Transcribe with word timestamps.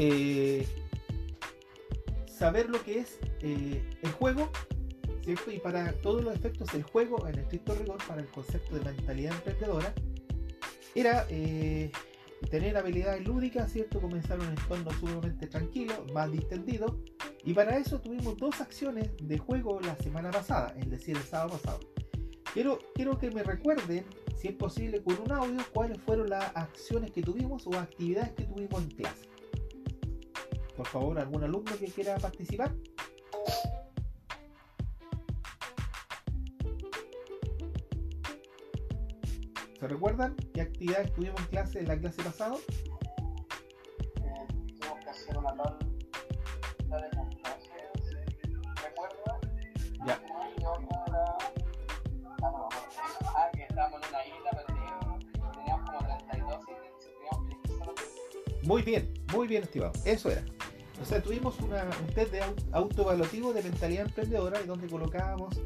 eh, 0.00 0.64
saber 2.26 2.70
lo 2.70 2.80
que 2.84 3.00
es 3.00 3.18
eh, 3.42 3.82
el 4.02 4.12
juego. 4.12 4.50
Y 5.26 5.58
para 5.58 5.92
todos 6.00 6.24
los 6.24 6.34
efectos, 6.34 6.72
el 6.72 6.84
juego, 6.84 7.26
en 7.26 7.38
estricto 7.38 7.74
rigor, 7.74 7.98
para 8.06 8.22
el 8.22 8.28
concepto 8.28 8.76
de 8.76 8.84
mentalidad 8.84 9.34
emprendedora, 9.34 9.92
era 10.94 11.26
eh, 11.28 11.90
tener 12.50 12.78
habilidades 12.78 13.26
lúdicas, 13.26 13.70
¿cierto? 13.70 14.00
Comenzar 14.00 14.40
un 14.40 14.46
entorno 14.46 14.90
sumamente 14.92 15.48
tranquilo, 15.48 16.06
más 16.14 16.32
distendido. 16.32 17.02
Y 17.44 17.52
para 17.52 17.76
eso 17.76 18.00
tuvimos 18.00 18.38
dos 18.38 18.60
acciones 18.60 19.10
de 19.20 19.36
juego 19.36 19.80
la 19.80 19.96
semana 19.96 20.30
pasada, 20.30 20.74
es 20.78 20.88
decir, 20.88 21.16
el 21.16 21.22
sábado 21.24 21.58
pasado. 21.58 21.80
Quiero, 22.54 22.78
quiero 22.94 23.18
que 23.18 23.30
me 23.30 23.42
recuerden, 23.42 24.06
si 24.34 24.48
es 24.48 24.54
posible, 24.54 25.02
con 25.02 25.18
un 25.20 25.32
audio, 25.32 25.60
cuáles 25.74 26.00
fueron 26.00 26.30
las 26.30 26.56
acciones 26.56 27.10
que 27.10 27.20
tuvimos 27.20 27.66
o 27.66 27.74
actividades 27.74 28.30
que 28.32 28.44
tuvimos 28.44 28.82
en 28.82 28.90
clase. 28.90 29.27
Por 30.78 30.86
favor, 30.86 31.18
algún 31.18 31.42
alumno 31.42 31.76
que 31.76 31.86
quiera 31.86 32.16
participar. 32.18 32.72
¿Se 39.80 39.88
recuerdan 39.88 40.36
qué 40.54 40.60
actividades 40.60 41.12
tuvimos 41.14 41.40
en 41.40 41.46
clase 41.46 41.80
en 41.80 41.88
la 41.88 41.98
clase 41.98 42.22
pasada? 42.22 42.56
Tuvimos 44.14 44.98
que 45.02 45.10
hacer 45.10 45.36
una 45.36 45.48
tabla 45.48 45.78
de 47.00 47.16
puntajes, 47.16 47.70
¿recuerda? 48.80 49.40
Ya. 50.06 50.22
Y 50.58 50.64
otra 50.64 51.04
era... 51.08 51.24
Ah, 52.40 52.50
no, 52.52 52.68
que 53.52 53.62
estábamos 53.64 54.00
en 54.00 54.08
una 54.10 54.26
isla 54.26 54.50
perdidos, 54.52 55.54
teníamos 55.56 55.90
como 55.90 56.06
32 56.06 56.64
y 56.68 57.04
teníamos 57.16 57.46
que 57.48 57.54
elegir 57.54 57.78
solo 57.78 57.94
tres. 57.94 58.62
Muy 58.62 58.82
bien, 58.82 59.12
muy 59.32 59.48
bien, 59.48 59.64
estimado. 59.64 59.92
Eso 60.04 60.30
era. 60.30 60.44
O 61.00 61.04
sea, 61.04 61.22
tuvimos 61.22 61.58
una, 61.60 61.84
un 61.84 62.12
test 62.14 62.32
de 62.32 62.40
au- 62.42 62.54
autoevaluativo 62.72 63.52
de 63.52 63.62
mentalidad 63.62 64.06
emprendedora 64.06 64.60
y 64.62 64.66
donde 64.66 64.88
colocábamos 64.88 65.60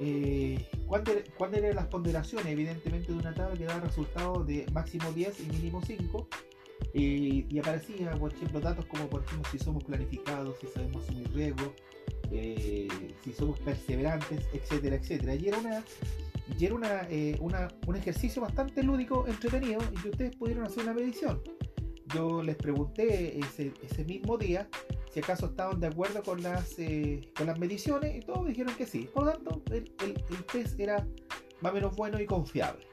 eh, 0.00 0.66
cuáles 0.86 1.58
eran 1.58 1.76
las 1.76 1.86
ponderaciones, 1.88 2.46
evidentemente, 2.46 3.12
de 3.12 3.18
una 3.18 3.34
tabla 3.34 3.56
que 3.56 3.64
da 3.64 3.78
resultados 3.80 4.46
de 4.46 4.66
máximo 4.72 5.12
10 5.12 5.40
y 5.40 5.46
mínimo 5.46 5.82
5. 5.84 6.28
eh, 6.94 7.44
y 7.48 7.58
aparecía, 7.58 8.12
por 8.12 8.32
ejemplo, 8.32 8.60
datos 8.60 8.86
como, 8.86 9.08
por 9.08 9.22
ejemplo, 9.24 9.50
si 9.50 9.58
somos 9.58 9.84
planificados, 9.84 10.58
si 10.60 10.68
sabemos 10.68 11.02
asumir 11.04 11.30
riesgos, 11.34 11.70
eh, 12.30 12.88
si 13.24 13.32
somos 13.32 13.58
perseverantes, 13.60 14.46
etcétera, 14.52 14.96
etcétera. 14.96 15.34
Y 15.34 15.48
era 15.48 15.58
una, 15.58 15.84
y 16.58 16.64
una, 16.72 17.02
eh, 17.10 17.36
una- 17.40 17.68
un 17.86 17.96
ejercicio 17.96 18.40
bastante 18.42 18.82
lúdico, 18.82 19.26
entretenido, 19.26 19.80
y 19.92 20.00
que 20.00 20.08
ustedes 20.10 20.36
pudieron 20.36 20.64
hacer 20.64 20.84
una 20.84 20.94
medición. 20.94 21.42
Yo 22.14 22.42
les 22.42 22.56
pregunté 22.56 23.38
ese, 23.38 23.72
ese 23.82 24.04
mismo 24.04 24.38
día 24.38 24.68
si 25.12 25.20
acaso 25.20 25.46
estaban 25.46 25.80
de 25.80 25.88
acuerdo 25.88 26.22
con 26.22 26.42
las, 26.42 26.78
eh, 26.78 27.32
con 27.36 27.46
las 27.46 27.58
mediciones 27.58 28.16
y 28.16 28.20
todos 28.20 28.46
dijeron 28.46 28.74
que 28.76 28.86
sí. 28.86 29.08
Por 29.12 29.24
lo 29.24 29.32
tanto, 29.32 29.62
el, 29.72 29.92
el, 30.04 30.44
test 30.44 30.78
era 30.78 31.06
más 31.60 31.72
o 31.72 31.74
menos 31.74 31.96
bueno 31.96 32.20
y 32.20 32.26
confiable. 32.26 32.86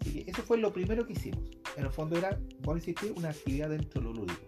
Así 0.00 0.12
que 0.12 0.30
eso 0.30 0.42
fue 0.42 0.58
lo 0.58 0.72
primero 0.72 1.06
que 1.06 1.14
hicimos. 1.14 1.50
En 1.76 1.84
el 1.84 1.90
fondo 1.90 2.16
era, 2.16 2.38
por 2.62 2.76
insistir, 2.76 3.12
una 3.16 3.30
actividad 3.30 3.70
dentro 3.70 4.00
de 4.00 4.06
lo 4.06 4.12
lúdico. 4.12 4.40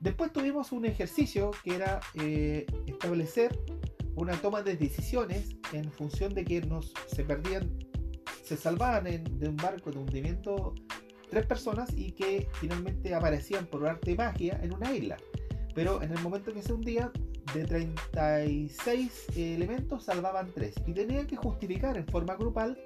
Después 0.00 0.32
tuvimos 0.32 0.72
un 0.72 0.84
ejercicio 0.84 1.50
que 1.64 1.74
era 1.74 2.00
eh, 2.14 2.66
establecer 2.86 3.58
una 4.14 4.34
toma 4.40 4.62
de 4.62 4.76
decisiones 4.76 5.56
en 5.72 5.90
función 5.92 6.34
de 6.34 6.44
que 6.44 6.60
nos 6.62 6.92
se 7.06 7.24
perdían, 7.24 7.78
se 8.42 8.56
salvaban 8.56 9.04
de 9.04 9.48
un 9.48 9.56
barco 9.56 9.90
de 9.90 9.98
hundimiento 9.98 10.74
tres 11.30 11.46
personas 11.46 11.90
y 11.96 12.12
que 12.12 12.48
finalmente 12.54 13.14
aparecían 13.14 13.66
por 13.66 13.86
arte 13.86 14.10
de 14.10 14.16
magia 14.16 14.58
en 14.62 14.72
una 14.74 14.94
isla. 14.94 15.16
Pero 15.74 16.02
en 16.02 16.12
el 16.12 16.18
momento 16.20 16.52
que 16.52 16.62
se 16.62 16.72
hundía, 16.72 17.10
de 17.54 17.64
36 17.64 19.26
elementos 19.36 20.04
salvaban 20.04 20.50
3 20.52 20.74
y 20.86 20.92
tenían 20.92 21.26
que 21.26 21.36
justificar 21.36 21.96
en 21.96 22.06
forma 22.06 22.34
grupal 22.34 22.78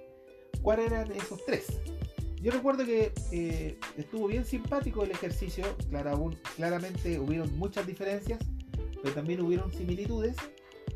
cuáles 0.62 0.86
eran 0.86 1.10
esos 1.12 1.44
3. 1.46 1.66
Yo 2.42 2.50
recuerdo 2.52 2.84
que 2.84 3.12
eh, 3.32 3.78
estuvo 3.96 4.26
bien 4.26 4.44
simpático 4.44 5.04
el 5.04 5.10
ejercicio, 5.10 5.64
un- 6.18 6.36
claramente 6.56 7.18
hubieron 7.18 7.56
muchas 7.58 7.86
diferencias, 7.86 8.40
pero 9.02 9.14
también 9.14 9.40
hubieron 9.40 9.70
similitudes, 9.72 10.36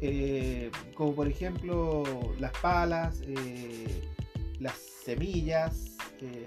eh, 0.01 0.71
como 0.95 1.15
por 1.15 1.29
ejemplo 1.29 2.03
las 2.39 2.53
palas, 2.61 3.21
eh, 3.27 4.03
las 4.59 4.79
semillas. 5.05 5.97
eh, 6.21 6.47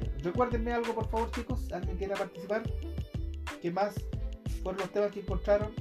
algo 0.73 0.95
por 0.95 1.09
favor 1.09 1.31
chicos, 1.31 1.72
alguien 1.72 1.97
quiera 1.97 2.16
participar. 2.16 2.63
¿Qué 3.62 3.72
más 3.72 3.95
fueron 4.63 4.81
los 4.81 4.91
temas 4.91 5.12
que 5.12 5.19
encontraron? 5.22 5.72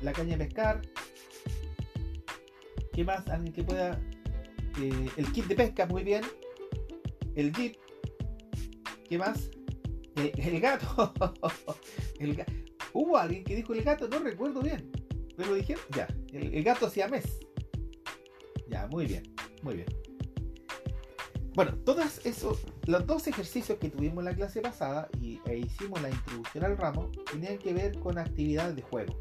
La 0.00 0.12
caña 0.12 0.36
de 0.36 0.44
pescar. 0.44 0.82
¿Qué 2.92 3.04
más? 3.04 3.26
Alguien 3.28 3.52
que 3.54 3.62
pueda... 3.64 3.98
eh, 4.80 5.08
el 5.16 5.32
kit 5.32 5.46
de 5.46 5.54
pesca, 5.54 5.86
muy 5.86 6.02
bien. 6.02 6.22
El 7.34 7.52
jeep. 7.52 7.76
¿Qué 9.08 9.18
más? 9.18 9.48
Eh, 10.16 10.32
el 10.36 10.60
gato. 10.60 11.12
el 12.18 12.36
ga- 12.36 12.46
Hubo 12.92 13.16
alguien 13.16 13.42
que 13.44 13.56
dijo 13.56 13.72
el 13.72 13.82
gato, 13.82 14.08
no 14.08 14.18
recuerdo 14.18 14.60
bien. 14.60 14.90
Pero 15.36 15.54
dijeron, 15.54 15.82
ya, 15.96 16.06
el, 16.32 16.54
el 16.54 16.62
gato 16.62 16.90
siamés. 16.90 17.24
Ya, 18.68 18.86
muy 18.88 19.06
bien, 19.06 19.22
muy 19.62 19.76
bien. 19.76 19.86
Bueno, 21.54 21.76
todos 21.84 22.24
esos, 22.24 22.64
los 22.86 23.06
dos 23.06 23.26
ejercicios 23.26 23.78
que 23.78 23.90
tuvimos 23.90 24.20
en 24.20 24.24
la 24.24 24.34
clase 24.34 24.62
pasada 24.62 25.08
y, 25.20 25.38
e 25.44 25.58
hicimos 25.58 26.00
la 26.00 26.08
introducción 26.08 26.64
al 26.64 26.78
ramo, 26.78 27.10
tenían 27.30 27.58
que 27.58 27.74
ver 27.74 27.98
con 27.98 28.18
actividades 28.18 28.74
de 28.74 28.82
juego. 28.82 29.20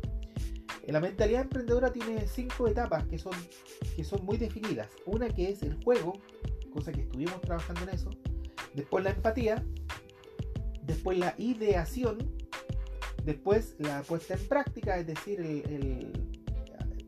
La 0.88 1.00
mentalidad 1.00 1.42
emprendedora 1.42 1.92
tiene 1.92 2.26
cinco 2.28 2.68
etapas 2.68 3.06
que 3.06 3.18
son, 3.18 3.34
que 3.96 4.04
son 4.04 4.26
muy 4.26 4.38
definidas. 4.38 4.90
Una 5.06 5.30
que 5.30 5.50
es 5.50 5.62
el 5.62 5.82
juego, 5.84 6.14
cosa 6.74 6.92
que 6.92 7.02
estuvimos 7.02 7.40
trabajando 7.42 7.84
en 7.84 7.90
eso. 7.90 8.10
Después 8.74 9.04
la 9.04 9.12
empatía. 9.12 9.64
Después 10.84 11.18
la 11.20 11.36
ideación. 11.38 12.18
Después 13.24 13.76
la 13.78 14.02
puesta 14.02 14.34
en 14.34 14.48
práctica, 14.48 14.98
es 14.98 15.06
decir, 15.06 16.12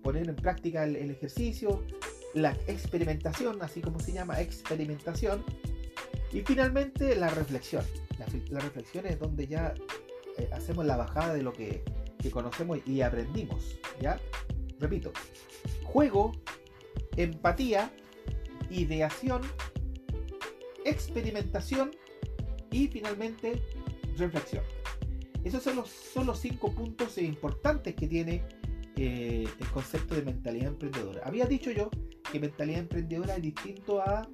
poner 0.04 0.30
en 0.30 0.36
práctica 0.36 0.84
el 0.84 1.10
ejercicio. 1.10 1.84
La 2.34 2.52
experimentación, 2.68 3.62
así 3.62 3.82
como 3.82 4.00
se 4.00 4.12
llama, 4.12 4.42
experimentación. 4.42 5.44
Y 6.32 6.42
finalmente 6.42 7.16
la 7.16 7.30
reflexión. 7.30 7.84
La, 8.50 8.60
reflexión 8.60 9.06
es 9.06 9.20
donde 9.20 9.48
ya 9.48 9.74
eh, 10.38 10.50
hacemos 10.54 10.86
la 10.86 10.98
bajada 10.98 11.34
de 11.34 11.44
lo 11.44 11.54
que, 11.54 11.84
que 12.20 12.32
conocemos 12.32 12.80
y 12.86 13.02
aprendimos. 13.02 13.78
¿Ya? 14.02 14.20
Repito. 14.80 15.12
Juego, 15.84 16.32
empatía, 17.18 17.92
ideación, 18.70 19.42
experimentación 20.86 21.92
y 22.72 22.88
finalmente 22.88 23.62
reflexión. 24.18 24.64
Esos 25.44 25.62
son 25.62 25.76
los, 25.76 25.90
son 25.90 26.26
los 26.26 26.40
cinco 26.40 26.72
puntos 26.72 27.18
importantes 27.18 27.96
que 27.96 28.08
tiene 28.08 28.44
eh, 28.96 29.48
el 29.60 29.68
concepto 29.68 30.16
de 30.16 30.24
mentalidad 30.24 30.68
emprendedora. 30.68 31.22
Había 31.26 31.46
dicho 31.46 31.72
yo 31.72 31.90
que 32.34 32.40
mentalidad 32.40 32.80
emprendedora 32.80 33.36
es 33.36 33.44
distinto 33.44 34.02
a, 34.02 34.28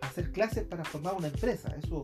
hacer 0.00 0.32
clases 0.32 0.64
para 0.64 0.84
formar 0.84 1.14
una 1.14 1.28
empresa. 1.28 1.72
Eso 1.80 2.02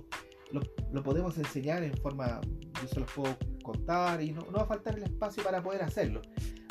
lo, 0.53 1.03
podemos 1.03 1.37
enseñar 1.37 1.82
en 1.82 1.97
forma, 1.97 2.41
yo 2.81 2.87
se 2.87 3.00
los 3.00 3.10
puedo 3.10 3.37
contar 3.65 4.22
y 4.22 4.31
no, 4.31 4.43
no 4.43 4.59
va 4.59 4.62
a 4.62 4.66
faltar 4.66 4.97
el 4.97 5.03
espacio 5.03 5.43
para 5.43 5.60
poder 5.60 5.83
hacerlo. 5.83 6.22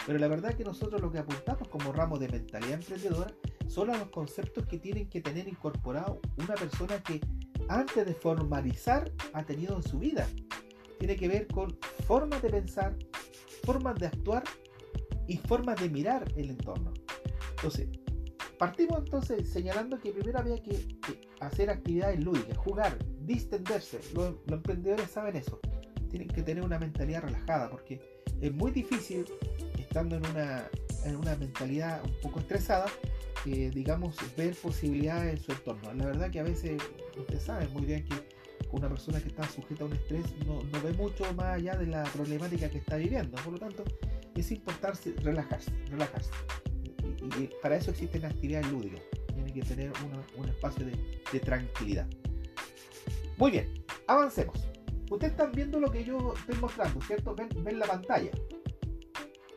Pero 0.08 0.20
la 0.20 0.30
verdad 0.30 0.52
es 0.52 0.56
que 0.56 0.64
nosotros 0.64 1.02
lo 1.02 1.12
que 1.12 1.18
apuntamos 1.18 1.68
como 1.68 1.92
ramo 1.92 2.18
de 2.18 2.30
mentalidad 2.30 2.76
emprendedora 2.76 3.30
son 3.68 3.88
los 3.88 3.98
conceptos 4.10 4.66
que 4.68 4.80
tienen 4.80 5.10
que 5.10 5.20
tener 5.20 5.50
incorporado 5.50 6.22
una 6.38 6.56
persona 6.56 7.04
que 7.04 7.20
antes 7.68 8.06
de 8.06 8.14
formalizar 8.14 9.12
ha 9.34 9.44
tenido 9.44 9.76
en 9.76 9.84
su 9.84 10.00
vida. 10.00 10.30
Tiene 10.98 11.18
que 11.18 11.28
ver 11.28 11.48
con 11.48 11.78
formas 12.08 12.42
de 12.42 12.50
pensar, 12.50 12.96
formas 13.66 13.96
de 13.96 14.06
actuar 14.06 14.44
y 15.28 15.36
formas 15.40 15.78
de 15.82 15.90
mirar 15.90 16.24
el 16.38 16.52
entorno. 16.52 16.94
Entonces, 17.58 17.90
partimos 18.64 19.00
entonces 19.00 19.50
señalando 19.50 20.00
que 20.00 20.14
primero 20.14 20.40
había 20.40 20.56
que, 20.64 20.98
hacer 21.42 21.70
actividades 21.70 22.24
lúdicas, 22.24 22.56
jugar, 22.56 22.98
distenderse. 23.26 24.00
Los, 24.14 24.36
los 24.46 24.54
emprendedores 24.54 25.12
saben 25.12 25.36
eso. 25.36 25.60
Tienen 26.10 26.30
que 26.30 26.44
tener 26.44 26.64
una 26.64 26.80
mentalidad 26.80 27.24
relajada 27.24 27.70
porque 27.70 28.00
es 28.40 28.54
muy 28.54 28.72
difícil 28.72 29.26
estando 29.78 30.16
en 30.16 30.26
una, 30.28 30.70
en 31.04 31.18
una 31.18 31.36
mentalidad 31.36 32.02
un 32.06 32.14
poco 32.22 32.40
estresada, 32.40 32.86
eh, 33.46 33.70
digamos, 33.74 34.16
ver 34.38 34.56
posibilidades 34.56 35.34
en 35.34 35.44
su 35.44 35.52
entorno. 35.52 35.94
La 35.96 36.06
verdad 36.06 36.32
que 36.32 36.40
a 36.40 36.44
veces 36.44 36.82
ustedes 37.18 37.44
saben 37.44 37.70
muy 37.74 37.84
bien 37.84 38.06
que 38.06 38.16
una 38.72 38.88
persona 38.88 39.20
que 39.20 39.28
está 39.28 39.44
sujeta 39.44 39.84
a 39.84 39.88
un 39.88 39.94
estrés 39.94 40.24
no, 40.48 40.64
no 40.64 40.82
ve 40.82 40.94
mucho 40.94 41.26
más 41.34 41.58
allá 41.58 41.76
de 41.76 41.88
la 41.88 42.04
problemática 42.04 42.70
que 42.70 42.78
está 42.78 42.96
viviendo. 42.96 43.36
Por 43.44 43.52
lo 43.52 43.60
tanto, 43.60 43.84
es 44.34 44.52
importante 44.54 45.14
relajarse, 45.22 45.70
relajarse. 45.90 46.32
Y, 47.24 47.50
para 47.62 47.78
eso 47.78 47.92
existen 47.92 48.26
actividades 48.26 48.72
lúdicas. 48.72 49.02
Tiene 49.34 49.54
que 49.54 49.62
tener 49.62 49.92
un 50.38 50.48
espacio 50.48 50.86
de, 50.86 50.98
de 51.32 51.40
tranquilidad. 51.40 52.08
Muy 53.38 53.52
bien, 53.52 53.74
avancemos. 54.08 54.68
Ustedes 55.10 55.32
están 55.32 55.52
viendo 55.52 55.80
lo 55.80 55.92
que 55.92 56.04
yo 56.04 56.34
estoy 56.34 56.56
mostrando, 56.60 57.02
¿cierto? 57.02 57.36
Ven, 57.36 57.50
ven 57.64 57.80
la 57.80 57.86
pantalla. 57.86 58.32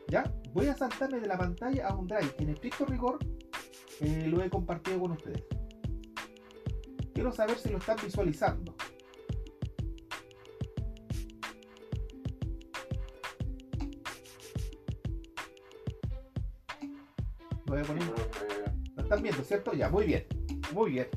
¿Ya? 0.07 0.31
Voy 0.53 0.67
a 0.67 0.75
saltarme 0.75 1.19
de 1.19 1.27
la 1.27 1.37
pantalla 1.37 1.87
a 1.87 1.95
un 1.95 2.07
drive 2.07 2.35
que 2.35 2.43
en 2.43 2.49
estricto 2.51 2.85
rigor 2.85 3.19
eh, 3.99 4.25
lo 4.27 4.41
he 4.43 4.49
compartido 4.49 4.99
con 4.99 5.11
ustedes. 5.11 5.43
Quiero 7.13 7.31
saber 7.31 7.57
si 7.57 7.69
lo 7.69 7.79
están 7.79 7.97
visualizando. 8.03 8.75
Voy 17.81 17.83
a 17.83 17.85
poner. 17.85 18.03
Lo 18.95 19.03
están 19.03 19.21
viendo, 19.21 19.43
¿cierto? 19.43 19.73
Ya, 19.73 19.89
muy 19.89 20.05
bien. 20.05 20.25
Muy 20.73 20.91
bien. 20.91 21.07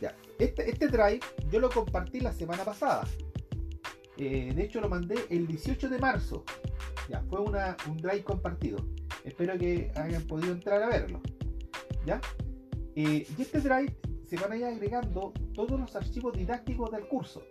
Ya. 0.00 0.14
Este, 0.38 0.70
este 0.70 0.88
drive 0.88 1.20
yo 1.50 1.60
lo 1.60 1.70
compartí 1.70 2.20
la 2.20 2.32
semana 2.32 2.64
pasada. 2.64 3.06
Eh, 4.18 4.52
de 4.54 4.62
hecho 4.62 4.80
lo 4.80 4.88
mandé 4.88 5.16
el 5.30 5.46
18 5.46 5.88
de 5.88 5.98
marzo. 5.98 6.44
Ya, 7.08 7.22
fue 7.28 7.40
una, 7.40 7.76
un 7.88 7.96
drive 7.96 8.24
compartido. 8.24 8.78
Espero 9.24 9.56
que 9.58 9.90
hayan 9.94 10.22
podido 10.22 10.52
entrar 10.52 10.82
a 10.82 10.88
verlo. 10.88 11.20
¿Ya? 12.04 12.20
Eh, 12.94 13.26
y 13.36 13.42
este 13.42 13.60
drive 13.60 13.94
se 14.26 14.36
van 14.36 14.52
a 14.52 14.56
ir 14.56 14.64
agregando 14.64 15.32
todos 15.54 15.78
los 15.78 15.94
archivos 15.96 16.36
didácticos 16.36 16.90
del 16.90 17.06
curso. 17.06 17.42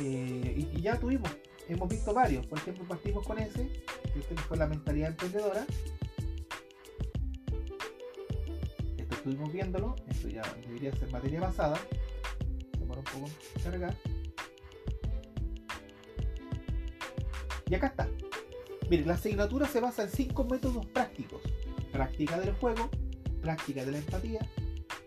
Eh, 0.00 0.68
y, 0.72 0.80
ya 0.80 0.98
tuvimos, 0.98 1.30
hemos 1.68 1.88
visto 1.88 2.12
varios. 2.12 2.46
Por 2.46 2.58
ejemplo, 2.58 2.84
partimos 2.86 3.26
con 3.26 3.38
ese, 3.38 3.68
que 4.12 4.36
fue 4.48 4.56
la 4.56 4.66
mentalidad 4.66 5.10
emprendedora. 5.10 5.64
Estuvimos 9.24 9.50
viéndolo, 9.54 9.96
esto 10.06 10.28
ya 10.28 10.42
debería 10.66 10.94
ser 10.94 11.10
materia 11.10 11.40
basada. 11.40 11.78
Demora 12.78 13.00
un 13.00 13.04
poco 13.06 13.30
cargar. 13.62 13.96
Y 17.70 17.74
acá 17.74 17.86
está. 17.86 18.08
Miren, 18.90 19.08
la 19.08 19.14
asignatura 19.14 19.66
se 19.66 19.80
basa 19.80 20.02
en 20.02 20.10
cinco 20.10 20.44
métodos 20.44 20.84
prácticos. 20.84 21.40
Práctica 21.90 22.38
del 22.38 22.52
juego, 22.52 22.90
práctica 23.40 23.86
de 23.86 23.92
la 23.92 23.98
empatía, 23.98 24.46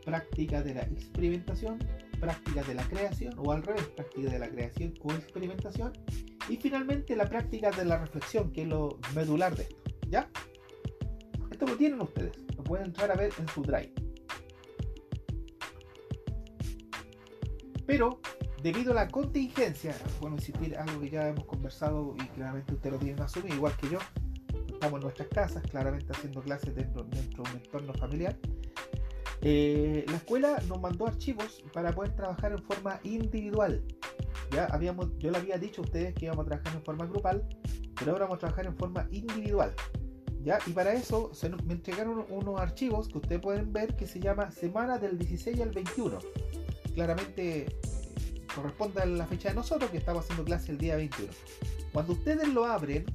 práctica 0.03 0.63
de 0.63 0.73
la 0.73 0.81
experimentación, 0.81 1.77
práctica 2.19 2.63
de 2.63 2.73
la 2.73 2.89
creación, 2.89 3.35
o 3.37 3.51
al 3.51 3.61
revés, 3.61 3.85
práctica 3.89 4.31
de 4.31 4.39
la 4.39 4.49
creación 4.49 4.95
o 5.03 5.11
experimentación, 5.11 5.93
y 6.49 6.57
finalmente 6.57 7.15
la 7.15 7.29
práctica 7.29 7.69
de 7.69 7.85
la 7.85 7.99
reflexión, 7.99 8.51
que 8.51 8.63
es 8.63 8.67
lo 8.67 8.97
medular 9.13 9.55
de 9.55 9.63
esto. 9.63 9.77
¿Ya? 10.09 10.27
Esto 11.51 11.67
lo 11.67 11.77
tienen 11.77 12.01
ustedes, 12.01 12.35
lo 12.55 12.63
pueden 12.63 12.87
entrar 12.87 13.11
a 13.11 13.15
ver 13.15 13.31
en 13.37 13.47
su 13.49 13.61
drive. 13.61 14.06
Pero 17.87 18.19
debido 18.61 18.91
a 18.91 18.95
la 18.95 19.07
contingencia, 19.07 19.95
bueno, 20.19 20.35
insistir 20.35 20.77
algo 20.77 20.99
que 20.99 21.09
ya 21.09 21.29
hemos 21.29 21.45
conversado 21.45 22.15
y 22.21 22.27
claramente 22.27 22.73
ustedes 22.73 22.93
lo 22.93 22.99
tienen 22.99 23.21
asumido, 23.21 23.55
igual 23.55 23.73
que 23.77 23.89
yo, 23.89 23.99
estamos 24.73 24.97
en 24.99 25.03
nuestras 25.03 25.29
casas, 25.29 25.63
claramente 25.63 26.11
haciendo 26.11 26.41
clases 26.41 26.75
dentro, 26.75 27.03
dentro 27.05 27.43
de 27.43 27.49
un 27.49 27.57
entorno 27.57 27.93
familiar. 27.93 28.37
Eh, 29.41 30.05
la 30.07 30.17
escuela 30.17 30.61
nos 30.67 30.81
mandó 30.81 31.07
archivos 31.07 31.63
para 31.71 31.93
poder 31.93 32.13
trabajar 32.15 32.51
en 32.51 32.61
forma 32.63 32.99
individual. 33.03 33.83
Ya 34.51 34.65
habíamos, 34.65 35.17
yo 35.17 35.31
le 35.31 35.37
había 35.37 35.57
dicho 35.57 35.81
a 35.81 35.85
ustedes 35.85 36.13
que 36.13 36.25
íbamos 36.25 36.45
a 36.45 36.49
trabajar 36.49 36.75
en 36.75 36.83
forma 36.83 37.05
grupal, 37.05 37.47
pero 37.97 38.11
ahora 38.11 38.25
vamos 38.25 38.37
a 38.37 38.39
trabajar 38.39 38.65
en 38.65 38.75
forma 38.75 39.07
individual. 39.11 39.73
¿Ya? 40.43 40.59
Y 40.65 40.71
para 40.71 40.93
eso 40.93 41.31
me 41.65 41.73
entregaron 41.73 42.25
unos 42.29 42.59
archivos 42.59 43.09
que 43.09 43.17
ustedes 43.17 43.41
pueden 43.41 43.73
ver 43.73 43.95
que 43.95 44.07
se 44.07 44.19
llama 44.19 44.51
Semana 44.51 44.97
del 44.97 45.17
16 45.17 45.59
al 45.61 45.71
21. 45.71 46.19
Claramente 46.97 47.67
corresponde 48.55 49.03
a 49.03 49.05
la 49.05 49.27
fecha 49.27 49.49
de 49.49 49.53
nosotros 49.53 49.91
que 49.91 49.97
estamos 49.97 50.23
haciendo 50.23 50.43
clase 50.43 50.71
el 50.71 50.79
día 50.79 50.95
21. 50.95 51.31
Cuando 51.93 52.13
ustedes 52.13 52.47
lo 52.47 52.65
abren, 52.65 53.05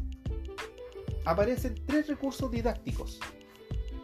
aparecen 1.25 1.75
tres 1.85 2.07
recursos 2.07 2.49
didácticos. 2.49 3.19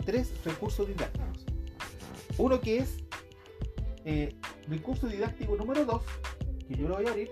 Tres 0.04 0.32
recursos 0.44 0.88
didácticos. 0.88 1.44
Uno 2.38 2.60
que 2.60 2.78
es 2.78 2.96
eh, 4.04 4.34
recurso 4.66 5.06
didáctico 5.06 5.54
número 5.54 5.84
2, 5.84 6.02
que 6.66 6.74
yo 6.74 6.88
lo 6.88 6.96
voy 6.96 7.06
a 7.06 7.10
abrir. 7.10 7.30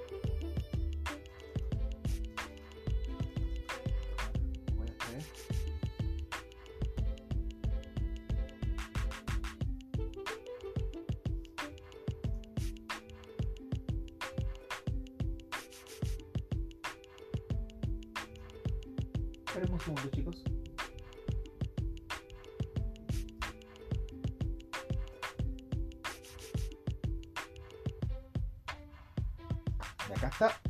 Está. 30.37 30.61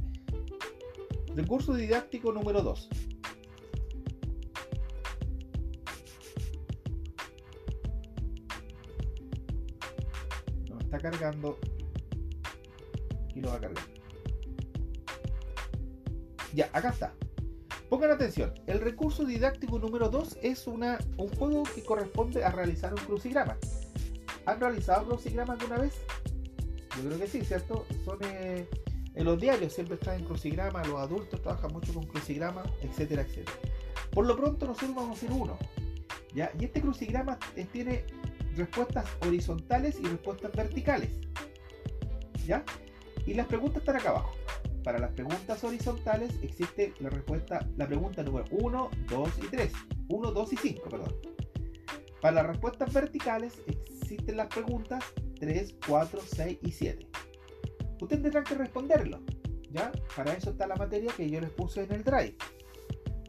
Recurso 1.34 1.74
didáctico 1.74 2.32
número 2.32 2.62
2. 2.62 2.88
No 10.70 10.78
está 10.78 10.98
cargando. 10.98 11.58
Aquí 13.24 13.40
lo 13.40 13.48
va 13.48 13.56
a 13.56 13.60
cargar. 13.60 13.84
Ya, 16.54 16.70
acá 16.72 16.90
está. 16.90 17.12
Pongan 17.90 18.10
atención, 18.10 18.52
el 18.66 18.80
recurso 18.80 19.24
didáctico 19.24 19.78
número 19.78 20.08
2 20.08 20.38
es 20.42 20.66
una, 20.66 20.98
un 21.18 21.28
juego 21.28 21.62
que 21.62 21.84
corresponde 21.84 22.44
a 22.44 22.50
realizar 22.50 22.92
un 22.92 23.00
crucigrama. 23.00 23.56
¿Han 24.46 24.58
realizado 24.58 25.02
un 25.02 25.08
crucigrama 25.10 25.54
alguna 25.54 25.78
vez? 25.78 25.94
Yo 26.96 27.08
creo 27.08 27.18
que 27.18 27.26
sí, 27.26 27.44
¿cierto? 27.44 27.86
Son 28.04 28.18
eh, 28.22 28.66
en 29.16 29.24
los 29.24 29.40
diarios 29.40 29.72
siempre 29.72 29.96
traen 29.96 30.24
crucigrama, 30.24 30.84
los 30.84 31.00
adultos 31.00 31.40
trabajan 31.40 31.72
mucho 31.72 31.92
con 31.94 32.06
crucigrama, 32.06 32.62
etcétera, 32.82 33.22
etcétera. 33.22 33.58
Por 34.10 34.26
lo 34.26 34.36
pronto 34.36 34.66
nosotros 34.66 34.94
vamos 34.94 35.10
a 35.10 35.12
hacer 35.14 35.32
uno. 35.32 35.58
¿ya? 36.34 36.52
Y 36.60 36.66
este 36.66 36.82
crucigrama 36.82 37.38
tiene 37.72 38.04
respuestas 38.54 39.06
horizontales 39.26 39.98
y 39.98 40.04
respuestas 40.04 40.52
verticales. 40.52 41.10
¿Ya? 42.46 42.62
Y 43.26 43.32
las 43.32 43.46
preguntas 43.46 43.78
están 43.78 43.96
acá 43.96 44.10
abajo. 44.10 44.32
Para 44.84 44.98
las 44.98 45.12
preguntas 45.12 45.64
horizontales 45.64 46.32
existe 46.42 46.92
la 47.00 47.08
respuesta, 47.08 47.66
la 47.76 47.86
pregunta 47.86 48.22
número 48.22 48.44
1, 48.50 48.90
2 49.08 49.30
y 49.44 49.46
3. 49.48 49.72
1, 50.08 50.30
2 50.30 50.52
y 50.52 50.56
5, 50.56 50.88
perdón. 50.90 51.14
Para 52.20 52.34
las 52.34 52.46
respuestas 52.48 52.92
verticales 52.92 53.54
existen 53.66 54.36
las 54.36 54.48
preguntas 54.48 55.02
3, 55.40 55.74
4, 55.86 56.20
6 56.22 56.58
y 56.62 56.70
7. 56.70 57.08
Ustedes 58.00 58.22
tendrán 58.22 58.44
que 58.44 58.54
responderlo. 58.54 59.20
¿ya? 59.70 59.92
Para 60.14 60.34
eso 60.34 60.50
está 60.50 60.66
la 60.66 60.76
materia 60.76 61.12
que 61.16 61.28
yo 61.28 61.40
les 61.40 61.50
puse 61.50 61.84
en 61.84 61.92
el 61.92 62.04
drive. 62.04 62.36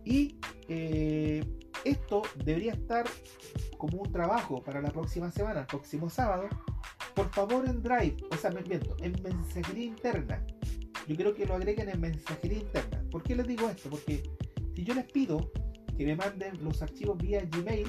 Y 0.04 0.38
eh, 0.70 1.44
esto 1.84 2.22
debería 2.44 2.74
estar 2.74 3.06
como 3.78 4.02
un 4.02 4.12
trabajo 4.12 4.64
para 4.64 4.82
la 4.82 4.90
próxima 4.90 5.32
semana, 5.32 5.62
el 5.62 5.68
próximo 5.68 6.10
sábado. 6.10 6.48
Por 7.14 7.30
favor 7.30 7.66
en 7.66 7.82
drive, 7.82 8.18
o 8.32 8.38
sea, 8.38 8.52
me 8.52 8.62
miento, 8.62 8.96
en 9.02 9.22
mensajería 9.24 9.86
interna 9.86 10.46
yo 11.08 11.16
quiero 11.16 11.34
que 11.34 11.46
lo 11.46 11.56
agreguen 11.56 11.90
en 11.90 12.02
mensajería 12.02 12.60
interna. 12.60 13.02
¿Por 13.10 13.24
qué 13.24 13.36
les 13.36 13.48
digo 13.48 13.70
esto? 13.70 13.90
Porque 13.90 14.24
si 14.76 14.84
yo 14.84 14.94
les 14.94 15.06
pido 15.06 15.52
que 15.98 16.06
me 16.06 16.16
manden 16.16 16.62
los 16.64 16.82
archivos 16.82 17.18
vía 17.18 17.48
Gmail, 17.50 17.88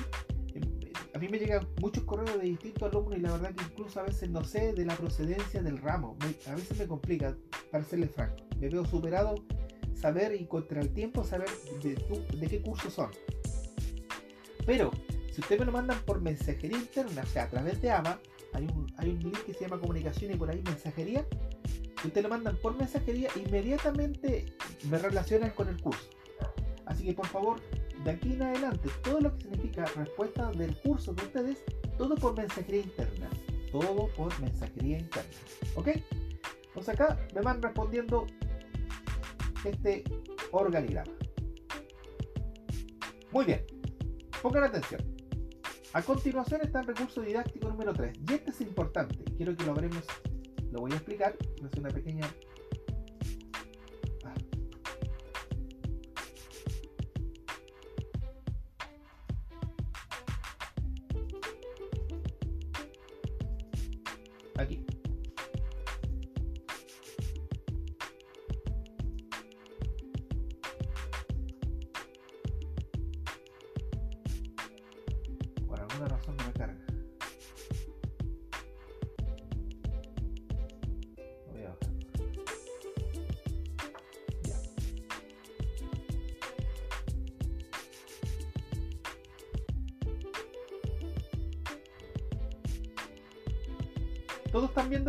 a 1.15 1.19
mí 1.19 1.29
me 1.29 1.39
llegan 1.39 1.67
muchos 1.81 2.05
correos 2.05 2.39
de 2.39 2.45
distintos 2.45 2.91
alumnos 2.91 3.19
y 3.19 3.23
la 3.23 3.33
verdad 3.33 3.55
que 3.55 3.65
incluso 3.65 4.01
a 4.01 4.05
veces 4.05 4.31
no 4.31 4.45
sé 4.45 4.73
de 4.73 4.85
la 4.85 4.97
procedencia 4.97 5.63
del 5.63 5.79
ramo. 5.79 6.17
a 6.47 6.55
veces 6.55 6.79
me 6.79 6.87
complica, 6.87 7.37
para 7.71 7.85
serles 7.85 8.11
franco. 8.11 8.37
Me 8.59 8.69
veo 8.69 8.85
superado 8.85 9.35
saber 9.95 10.35
y 10.41 10.47
contra 10.47 10.81
el 10.81 10.93
tiempo 10.93 11.25
saber 11.25 11.49
de, 11.83 11.95
de 12.37 12.47
qué 12.47 12.63
cursos 12.63 12.93
son. 12.93 13.11
Pero 14.67 14.91
si 15.33 15.41
ustedes 15.41 15.61
me 15.61 15.67
lo 15.67 15.73
mandan 15.73 15.99
por 16.05 16.21
mensajería 16.21 16.79
interna, 16.79 17.23
o 17.23 17.27
sea, 17.27 17.45
a 17.45 17.51
través 17.51 17.81
de 17.81 17.91
AMA, 17.91 18.21
hay 18.53 18.65
un, 18.65 18.87
hay 18.97 19.11
un 19.11 19.19
link 19.21 19.39
que 19.45 19.55
se 19.55 19.61
llama 19.61 19.81
comunicación 19.81 20.33
y 20.33 20.37
por 20.37 20.51
ahí 20.51 20.63
mensajería, 20.65 21.27
si 22.01 22.09
ustedes 22.09 22.25
lo 22.25 22.29
mandan 22.29 22.57
por 22.57 22.77
mensajería, 22.77 23.29
inmediatamente 23.37 24.47
me 24.89 24.99
relacionan 24.99 25.51
con 25.51 25.69
el 25.69 25.81
curso. 25.81 26.09
Así 26.87 27.05
que 27.05 27.13
por 27.13 27.27
favor, 27.27 27.61
de 28.05 28.11
aquí 28.11 28.33
en 28.35 28.43
adelante, 28.43 28.89
todo 29.03 29.21
lo 29.21 29.35
que 29.35 29.43
significa 29.43 29.85
respuesta 29.97 30.51
del 30.53 30.77
curso 30.77 31.13
de 31.15 31.23
ustedes, 31.25 31.65
todo 31.97 32.15
por 32.17 32.37
mensajería 32.37 32.83
interna. 32.83 33.29
Todo 33.73 34.09
por 34.17 34.41
mensajería 34.41 34.99
interna. 34.99 35.31
¿Ok? 35.75 35.89
Entonces 36.69 36.95
acá 36.95 37.19
me 37.35 37.43
van 37.43 37.61
respondiendo 37.61 38.27
este 39.65 40.05
organigrama. 40.53 41.13
Muy 43.31 43.45
bien. 43.45 43.65
Pongan 44.41 44.65
atención. 44.65 45.03
A 45.93 46.03
continuación 46.03 46.61
está 46.63 46.81
el 46.81 46.87
recurso 46.87 47.21
didáctico 47.21 47.69
número 47.69 47.93
3. 47.93 48.19
Y 48.29 48.33
este 48.33 48.51
es 48.51 48.61
importante. 48.61 49.23
Quiero 49.37 49.57
que 49.57 49.65
lo 49.65 49.75
veremos 49.75 50.05
lo 50.71 50.81
voy 50.81 50.93
a 50.93 50.97
explicar, 50.97 51.37
voy 51.57 51.65
a 51.65 51.67
hacer 51.67 51.81
una 51.81 51.91
pequeña 51.91 52.27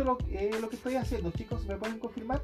viendo 0.00 0.04
lo, 0.04 0.18
eh, 0.30 0.60
lo 0.60 0.68
que 0.68 0.76
estoy 0.76 0.94
haciendo, 0.96 1.30
chicos? 1.32 1.66
¿Me 1.66 1.76
pueden 1.76 1.98
confirmar? 1.98 2.42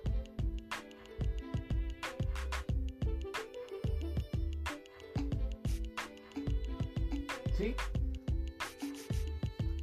¿Sí? 7.57 7.75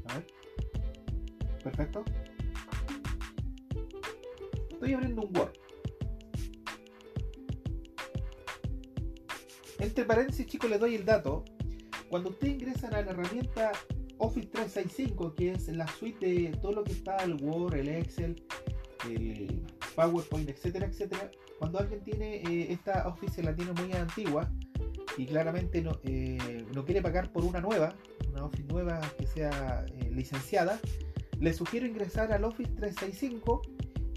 A 0.05 0.13
ver. 0.13 0.27
Perfecto. 1.63 2.05
Estoy 4.71 4.93
abriendo 4.93 5.23
un 5.23 5.37
Word. 5.37 5.53
Entre 9.79 10.05
paréntesis, 10.05 10.45
chicos, 10.45 10.69
les 10.69 10.79
doy 10.79 10.95
el 10.95 11.05
dato. 11.05 11.43
Cuando 12.09 12.29
ustedes 12.29 12.53
ingresan 12.53 12.93
a 12.93 13.01
la 13.01 13.11
herramienta 13.11 13.71
Office 14.23 14.47
365, 14.47 15.35
que 15.35 15.51
es 15.51 15.67
la 15.67 15.85
suite 15.85 16.25
de 16.25 16.57
todo 16.61 16.71
lo 16.71 16.83
que 16.85 16.93
está 16.93 17.17
el 17.17 17.33
Word, 17.43 17.75
el 17.75 17.89
Excel, 17.89 18.41
el 19.09 19.61
PowerPoint, 19.95 20.49
etcétera, 20.49 20.87
etcétera. 20.87 21.29
Cuando 21.59 21.79
alguien 21.79 22.01
tiene 22.03 22.37
eh, 22.37 22.71
esta 22.71 23.05
Office, 23.07 23.43
la 23.43 23.53
tiene 23.53 23.73
muy 23.73 23.91
antigua 23.91 24.49
y 25.17 25.25
claramente 25.25 25.81
no, 25.81 25.99
eh, 26.03 26.65
no 26.73 26.85
quiere 26.85 27.01
pagar 27.01 27.33
por 27.33 27.43
una 27.43 27.59
nueva, 27.59 27.95
una 28.31 28.45
Office 28.45 28.63
nueva 28.63 29.01
que 29.17 29.27
sea 29.27 29.85
eh, 29.89 30.09
licenciada, 30.09 30.79
les 31.39 31.57
sugiero 31.57 31.85
ingresar 31.85 32.31
al 32.31 32.45
Office 32.45 32.71
365 32.71 33.61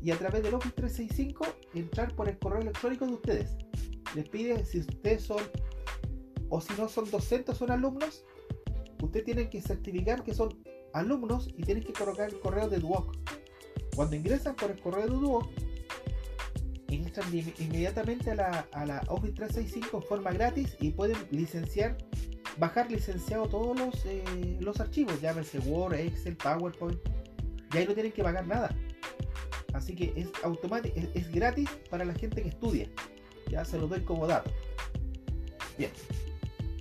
y 0.00 0.12
a 0.12 0.16
través 0.16 0.44
del 0.44 0.54
Office 0.54 0.75
365 0.76 1.46
entrar 1.75 2.14
por 2.14 2.28
el 2.28 2.38
correo 2.38 2.60
electrónico 2.60 3.06
de 3.06 3.12
ustedes. 3.12 3.56
Les 4.14 4.28
pide 4.28 4.64
si 4.64 4.78
ustedes 4.78 5.25
son 5.25 5.42
o 6.48 6.60
si 6.60 6.72
no 6.75 6.88
son 6.88 7.10
docentes, 7.10 7.56
son 7.56 7.72
alumnos, 7.72 8.25
ustedes 9.02 9.24
tienen 9.24 9.50
que 9.50 9.60
certificar 9.60 10.22
que 10.22 10.34
son 10.34 10.56
alumnos 10.92 11.48
y 11.56 11.62
tienen 11.62 11.84
que 11.84 11.92
colocar 11.92 12.28
el 12.28 12.40
correo 12.40 12.68
de 12.68 12.78
Duoc. 12.78 13.16
Cuando 13.94 14.16
ingresan 14.16 14.56
por 14.56 14.70
el 14.70 14.80
correo 14.80 15.06
de 15.06 15.14
Duoc, 15.14 15.48
ingresan 16.88 17.24
inmediatamente 17.58 18.30
a 18.30 18.34
la, 18.34 18.68
a 18.72 18.86
la 18.86 19.02
Office 19.08 19.34
365 19.34 19.96
en 19.96 20.02
forma 20.02 20.30
gratis 20.32 20.76
y 20.80 20.90
pueden 20.90 21.16
licenciar, 21.30 21.96
bajar 22.58 22.90
licenciado 22.90 23.48
todos 23.48 23.78
los, 23.78 24.04
eh, 24.06 24.56
los 24.60 24.80
archivos, 24.80 25.20
llámese 25.20 25.58
Word, 25.60 25.94
Excel, 25.94 26.36
PowerPoint, 26.36 26.98
y 27.74 27.76
ahí 27.76 27.86
no 27.86 27.94
tienen 27.94 28.12
que 28.12 28.22
pagar 28.22 28.46
nada. 28.46 28.74
Así 29.74 29.94
que 29.94 30.12
es 30.16 30.28
automático, 30.42 30.98
es, 30.98 31.08
es 31.14 31.30
gratis 31.30 31.68
para 31.90 32.04
la 32.04 32.14
gente 32.14 32.42
que 32.42 32.48
estudia. 32.48 32.88
Ya 33.50 33.64
se 33.64 33.78
lo 33.78 33.86
doy 33.86 34.00
como 34.00 34.26
dato. 34.26 34.50
Bien. 35.78 35.90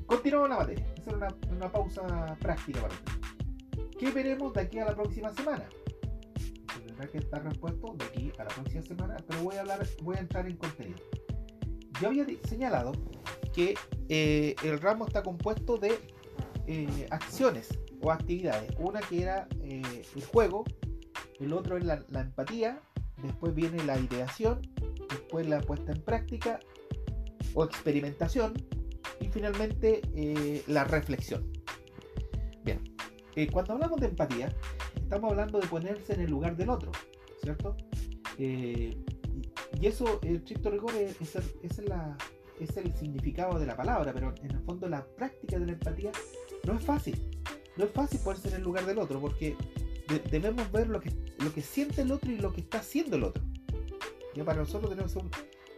Continuamos 0.06 0.50
la 0.50 0.58
materia. 0.58 0.86
Esa 0.98 1.10
era 1.12 1.18
una, 1.18 1.36
una 1.56 1.72
pausa 1.72 2.38
práctica 2.40 2.82
para 2.82 2.94
ustedes. 2.94 3.26
¿Qué 4.00 4.12
veremos 4.12 4.54
de 4.54 4.62
aquí 4.62 4.80
a 4.80 4.86
la 4.86 4.96
próxima 4.96 5.34
semana? 5.34 5.68
Tendrá 6.86 7.08
que 7.08 7.18
estar 7.18 7.44
respuesto 7.44 7.96
de 7.98 8.06
aquí 8.06 8.32
a 8.38 8.44
la 8.44 8.50
próxima 8.50 8.82
semana, 8.82 9.18
pero 9.28 9.44
voy 9.44 9.56
a 9.56 9.62
hablar, 9.62 9.86
voy 10.04 10.18
a 10.18 10.20
entrar 10.20 10.48
en 10.48 10.58
contenido. 10.58 11.00
Yo 12.00 12.10
había 12.10 12.26
señalado 12.44 12.92
que 13.54 13.76
eh, 14.10 14.56
el 14.64 14.80
ramo 14.80 15.08
está 15.08 15.24
compuesto 15.24 15.78
de 15.78 15.98
eh, 16.68 17.08
acciones 17.10 17.70
o 18.02 18.12
actividades. 18.12 18.70
Una 18.78 19.00
que 19.00 19.24
era 19.24 19.48
eh, 19.62 20.04
el 20.16 20.26
juego, 20.26 20.66
el 21.40 21.54
otro 21.54 21.78
es 21.78 21.86
la, 21.86 22.04
la 22.10 22.22
empatía, 22.22 22.80
después 23.24 23.56
viene 23.56 23.84
la 23.86 23.98
ideación, 23.98 24.62
después 25.10 25.48
la 25.48 25.62
puesta 25.62 25.94
en 25.94 26.02
práctica 26.02 26.60
o 27.54 27.64
experimentación 27.64 28.54
y 29.19 29.27
finalmente 29.27 30.01
eh, 30.15 30.63
la 30.67 30.84
reflexión. 30.84 31.51
Bien, 32.63 32.81
eh, 33.36 33.48
cuando 33.51 33.74
hablamos 33.74 34.00
de 34.00 34.07
empatía, 34.07 34.53
estamos 34.95 35.31
hablando 35.31 35.60
de 35.60 35.67
ponerse 35.67 36.13
en 36.13 36.22
el 36.22 36.29
lugar 36.31 36.55
del 36.57 36.69
otro, 36.69 36.91
¿cierto? 37.43 37.75
Eh, 38.38 38.95
y, 39.79 39.86
eso, 39.86 40.19
el 40.24 40.38
estricto 40.38 40.69
rigor, 40.72 40.93
es, 40.95 41.15
es 41.62 41.77
la- 41.88 42.17
es 42.60 42.75
el 42.77 42.93
significado 42.95 43.60
de 43.60 43.65
la 43.65 43.75
palabra, 43.75 44.13
pero 44.13 44.34
en 44.41 44.51
el 44.51 44.60
fondo 44.62 44.88
la 44.88 45.05
práctica 45.05 45.60
de 45.60 45.65
la 45.65 45.74
empatía 45.74 46.12
no 46.65 46.74
es 46.75 46.81
fácil. 46.84 47.29
No 47.77 47.84
es 47.84 47.91
fácil 47.91 48.19
ponerse 48.24 48.48
en 48.48 48.55
el 48.55 48.62
lugar 48.63 48.86
del 48.86 48.98
otro, 48.98 49.19
porque 49.19 49.55
de- 50.07 50.19
debemos 50.31 50.72
ver 50.72 50.88
lo 50.88 51.00
que, 51.01 51.12
lo 51.39 51.53
que 51.53 51.62
siente 51.62 52.01
el 52.03 52.12
otro 52.12 52.31
y 52.31 52.38
lo 52.38 52.53
que 52.53 52.62
está 52.62 52.79
haciendo 52.79 53.17
el 53.17 53.24
otro. 53.25 53.43
Ya 54.34 54.43
para 54.45 54.60
nosotros 54.60 54.89
tenemos 54.89 55.13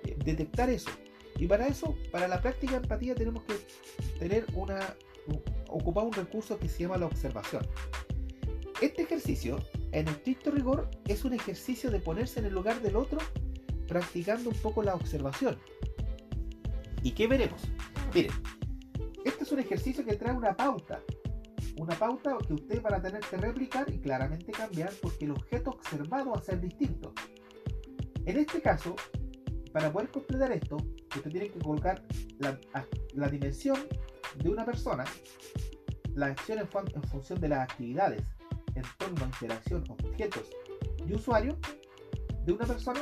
que 0.04 0.16
detectar 0.24 0.70
eso. 0.70 0.90
Y 1.38 1.48
para 1.48 1.68
eso, 1.68 1.96
para 2.12 2.28
la 2.28 2.42
práctica 2.42 2.74
de 2.74 2.78
empatía, 2.80 3.16
tenemos 3.16 3.44
que 3.44 3.54
tener 4.20 4.46
una, 4.54 4.80
ocupar 5.70 6.06
un 6.06 6.14
recurso 6.14 6.58
que 6.58 6.68
se 6.68 6.84
llama 6.84 6.98
la 6.98 7.06
observación. 7.06 7.66
Este 8.82 9.04
ejercicio, 9.04 9.60
en 9.92 10.08
estricto 10.08 10.52
rigor, 10.52 10.90
es 11.06 11.26
un 11.26 11.34
ejercicio 11.34 11.92
de 11.92 12.00
ponerse 12.00 12.40
en 12.40 12.46
el 12.46 12.54
lugar 12.54 12.82
del 12.82 12.96
otro, 12.96 13.20
practicando 13.88 14.50
un 14.50 14.56
poco 14.58 14.84
la 14.84 14.96
observación. 14.96 15.58
¿Y 17.04 17.12
qué 17.12 17.28
veremos? 17.28 17.62
Miren, 18.14 18.32
este 19.26 19.44
es 19.44 19.52
un 19.52 19.60
ejercicio 19.60 20.06
que 20.06 20.16
trae 20.16 20.36
una 20.36 20.56
pauta. 20.56 21.02
Una 21.78 21.98
pauta 21.98 22.38
que 22.46 22.54
ustedes 22.54 22.82
van 22.82 22.96
a 22.96 23.02
tener 23.02 23.22
que 23.22 23.38
replicar 23.38 23.92
y 23.92 24.00
claramente 24.00 24.52
cambiar 24.52 24.92
porque 25.02 25.26
el 25.26 25.32
objeto 25.32 25.72
observado 25.72 26.32
va 26.32 26.40
a 26.40 26.42
ser 26.42 26.60
distinto. 26.60 27.14
En 28.26 28.38
este 28.38 28.62
caso, 28.62 28.96
para 29.72 29.92
poder 29.92 30.10
completar 30.10 30.52
esto, 30.52 30.78
usted 31.18 31.32
tiene 31.32 31.50
que 31.50 31.60
colocar 31.60 32.04
la, 32.40 32.60
la 33.14 33.30
dimensión 33.30 33.78
de 34.42 34.50
una 34.50 34.66
persona, 34.66 35.04
la 36.16 36.28
acción 36.28 36.60
en, 36.60 36.68
en 36.96 37.04
función 37.04 37.40
de 37.40 37.50
las 37.50 37.60
actividades, 37.60 38.24
entorno, 38.76 39.26
interacción, 39.26 39.84
objetos 39.90 40.50
y 41.08 41.14
usuario 41.14 41.58
de 42.46 42.54
una 42.54 42.66
persona, 42.66 43.02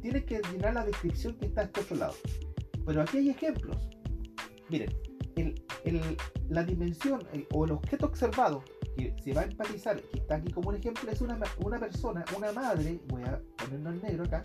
tiene 0.00 0.24
que 0.24 0.40
llenar 0.52 0.74
la 0.74 0.84
descripción 0.84 1.34
que 1.38 1.46
está 1.46 1.62
a 1.62 1.64
este 1.64 1.80
otro 1.80 1.96
lado. 1.96 2.14
Pero 2.86 3.02
aquí 3.02 3.18
hay 3.18 3.30
ejemplos. 3.30 3.88
Miren, 4.68 4.90
el- 5.36 5.54
el- 5.84 6.16
la 6.48 6.62
dimensión 6.62 7.26
el- 7.32 7.46
o 7.52 7.64
el 7.64 7.72
objeto 7.72 8.06
observado 8.06 8.62
que 8.96 9.14
se 9.22 9.32
va 9.32 9.40
a 9.40 9.44
empatizar, 9.44 10.00
que 10.02 10.18
está 10.18 10.36
aquí 10.36 10.52
como 10.52 10.68
un 10.68 10.76
ejemplo, 10.76 11.10
es 11.10 11.20
una, 11.20 11.38
una 11.64 11.78
persona, 11.80 12.24
una 12.36 12.52
madre, 12.52 13.00
voy 13.08 13.22
a 13.22 13.40
ponerlo 13.56 13.90
en 13.90 14.02
negro 14.02 14.24
acá, 14.24 14.42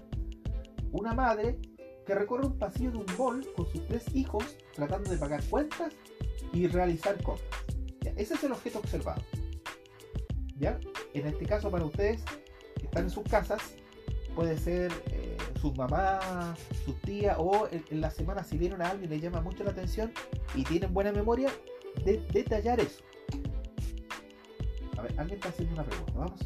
una 0.91 1.13
madre 1.13 1.60
que 2.09 2.15
recorre 2.15 2.47
un 2.47 2.57
pasillo 2.57 2.89
de 2.89 2.97
un 2.97 3.05
mall 3.19 3.47
con 3.55 3.67
sus 3.67 3.85
tres 3.85 4.03
hijos 4.15 4.43
tratando 4.73 5.11
de 5.11 5.17
pagar 5.17 5.43
cuentas 5.43 5.93
y 6.51 6.65
realizar 6.65 7.21
compras. 7.21 7.47
Ese 8.15 8.33
es 8.33 8.43
el 8.43 8.51
objeto 8.51 8.79
observado. 8.79 9.21
¿Ya? 10.57 10.79
En 11.13 11.27
este 11.27 11.45
caso 11.45 11.69
para 11.69 11.85
ustedes 11.85 12.23
que 12.79 12.85
están 12.85 13.03
en 13.03 13.09
sus 13.11 13.23
casas, 13.25 13.61
puede 14.33 14.57
ser 14.57 14.91
eh, 15.11 15.37
sus 15.61 15.77
mamás, 15.77 16.57
sus 16.83 16.99
tías 17.01 17.35
o 17.37 17.67
en, 17.71 17.85
en 17.91 18.01
la 18.01 18.09
semana 18.09 18.43
si 18.43 18.57
vieron 18.57 18.81
a 18.81 18.89
alguien 18.89 19.11
le 19.11 19.19
llama 19.19 19.41
mucho 19.41 19.63
la 19.63 19.69
atención 19.69 20.11
y 20.55 20.63
tienen 20.63 20.91
buena 20.91 21.11
memoria, 21.11 21.51
de, 22.03 22.17
detallar 22.33 22.79
eso. 22.79 23.03
A 24.97 25.03
ver, 25.03 25.13
alguien 25.15 25.37
está 25.37 25.49
haciendo 25.49 25.75
una 25.75 25.83
pregunta, 25.83 26.13
vamos. 26.15 26.39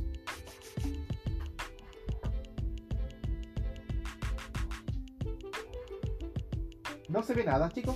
Se 7.24 7.34
ve 7.34 7.46
nada, 7.46 7.70
chicos. 7.70 7.96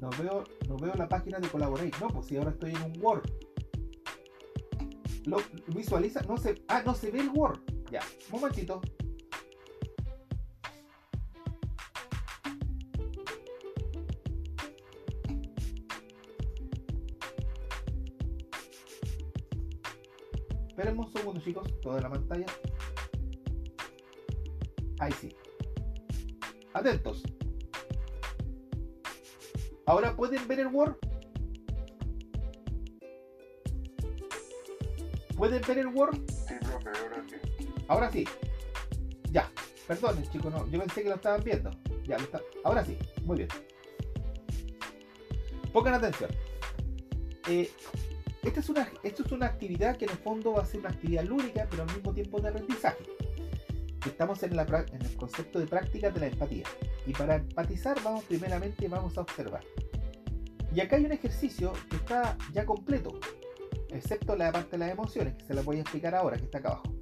No 0.00 0.08
veo, 0.18 0.44
no 0.66 0.76
veo 0.78 0.94
la 0.94 1.06
página 1.06 1.38
de 1.38 1.48
Collaborate. 1.48 1.92
No, 2.00 2.08
pues 2.08 2.26
si 2.26 2.38
ahora 2.38 2.52
estoy 2.52 2.70
en 2.70 2.82
un 2.82 3.02
Word. 3.02 3.22
Lo 5.26 5.36
visualiza, 5.68 6.22
no 6.22 6.38
se. 6.38 6.62
Ah, 6.68 6.82
no 6.86 6.94
se 6.94 7.10
ve 7.10 7.20
el 7.20 7.28
Word. 7.28 7.60
Ya, 7.90 8.00
un 8.30 8.40
momentito. 8.40 8.80
Esperen 20.68 20.98
un 20.98 21.12
segundo, 21.12 21.40
chicos. 21.42 21.68
Toda 21.82 22.00
la 22.00 22.08
pantalla. 22.08 22.46
Ahí 25.02 25.10
sí. 25.20 25.34
Atentos. 26.74 27.24
Ahora 29.84 30.14
pueden 30.14 30.46
ver 30.46 30.60
el 30.60 30.68
Word. 30.68 30.94
¿Pueden 35.36 35.60
ver 35.66 35.78
el 35.78 35.88
Word? 35.88 36.20
Sí, 36.28 36.54
profe, 36.60 36.90
ahora 37.00 37.24
sí. 37.28 37.36
Ahora 37.88 38.12
sí. 38.12 38.24
Ya. 39.32 39.50
Perdón, 39.88 40.22
chicos, 40.30 40.52
no. 40.52 40.68
Yo 40.70 40.78
pensé 40.78 41.02
que 41.02 41.08
lo 41.08 41.16
estaban 41.16 41.42
viendo. 41.42 41.70
Ya, 42.04 42.16
lo 42.18 42.22
está- 42.22 42.40
Ahora 42.62 42.84
sí. 42.84 42.96
Muy 43.24 43.38
bien. 43.38 43.48
Pongan 45.72 45.94
atención. 45.94 46.30
Eh, 47.48 47.68
esta, 48.44 48.60
es 48.60 48.68
una, 48.68 48.88
esto 49.02 49.24
es 49.24 49.32
una 49.32 49.46
actividad 49.46 49.96
que 49.96 50.04
en 50.04 50.12
el 50.12 50.18
fondo 50.18 50.52
va 50.52 50.62
a 50.62 50.64
ser 50.66 50.78
una 50.78 50.90
actividad 50.90 51.24
lúdica, 51.24 51.66
pero 51.68 51.82
al 51.82 51.92
mismo 51.92 52.14
tiempo 52.14 52.40
de 52.40 52.50
aprendizaje. 52.50 53.02
Estamos 54.06 54.42
en, 54.42 54.56
la, 54.56 54.62
en 54.62 55.02
el 55.02 55.16
concepto 55.16 55.58
de 55.58 55.66
práctica 55.66 56.10
de 56.10 56.20
la 56.20 56.26
empatía. 56.26 56.64
Y 57.06 57.12
para 57.12 57.36
empatizar, 57.36 58.02
vamos 58.02 58.24
primeramente 58.24 58.88
vamos 58.88 59.16
a 59.16 59.22
observar. 59.22 59.62
Y 60.74 60.80
acá 60.80 60.96
hay 60.96 61.04
un 61.04 61.12
ejercicio 61.12 61.72
que 61.90 61.96
está 61.96 62.36
ya 62.52 62.64
completo, 62.64 63.20
excepto 63.90 64.34
la 64.36 64.50
parte 64.50 64.72
de 64.72 64.78
las 64.78 64.90
emociones, 64.90 65.34
que 65.34 65.44
se 65.44 65.54
la 65.54 65.62
voy 65.62 65.76
a 65.78 65.80
explicar 65.82 66.14
ahora, 66.14 66.36
que 66.36 66.44
está 66.44 66.58
acá 66.58 66.70
abajo. 66.70 66.94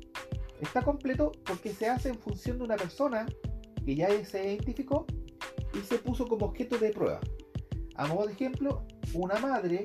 Está 0.61 0.83
completo 0.83 1.33
porque 1.45 1.73
se 1.73 1.89
hace 1.89 2.11
en 2.11 2.19
función 2.19 2.59
de 2.59 2.65
una 2.65 2.77
persona 2.77 3.27
que 3.85 3.95
ya 3.95 4.09
se 4.25 4.45
identificó 4.45 5.07
y 5.73 5.79
se 5.87 5.99
puso 5.99 6.27
como 6.27 6.47
objeto 6.47 6.79
de 6.79 6.91
prueba. 6.91 7.21
A 7.95 8.07
modo 8.07 8.27
de 8.27 8.33
ejemplo, 8.33 8.85
una 9.15 9.39
madre, 9.39 9.85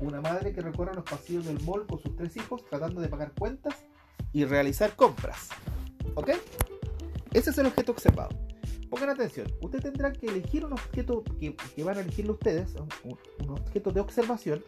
una 0.00 0.20
madre 0.20 0.52
que 0.52 0.60
recorre 0.60 0.94
los 0.94 1.04
pasillos 1.04 1.46
del 1.46 1.60
mall 1.64 1.86
con 1.86 1.98
sus 1.98 2.14
tres 2.16 2.36
hijos 2.36 2.64
tratando 2.64 3.00
de 3.00 3.08
pagar 3.08 3.32
cuentas 3.38 3.74
y 4.32 4.44
realizar 4.44 4.94
compras. 4.94 5.48
¿Ok? 6.18 6.30
Ese 7.32 7.50
es 7.50 7.58
el 7.58 7.66
objeto 7.66 7.92
observado. 7.92 8.30
Pongan 8.90 9.10
atención, 9.10 9.46
ustedes 9.62 9.84
tendrán 9.84 10.14
que 10.14 10.26
elegir 10.26 10.64
un 10.64 10.72
objeto 10.72 11.22
que, 11.38 11.54
van 11.84 11.96
a 11.96 12.00
elegirlo 12.00 12.32
ustedes, 12.32 12.74
un, 13.04 13.50
objeto 13.50 13.92
de 13.92 14.00
observación, 14.00 14.64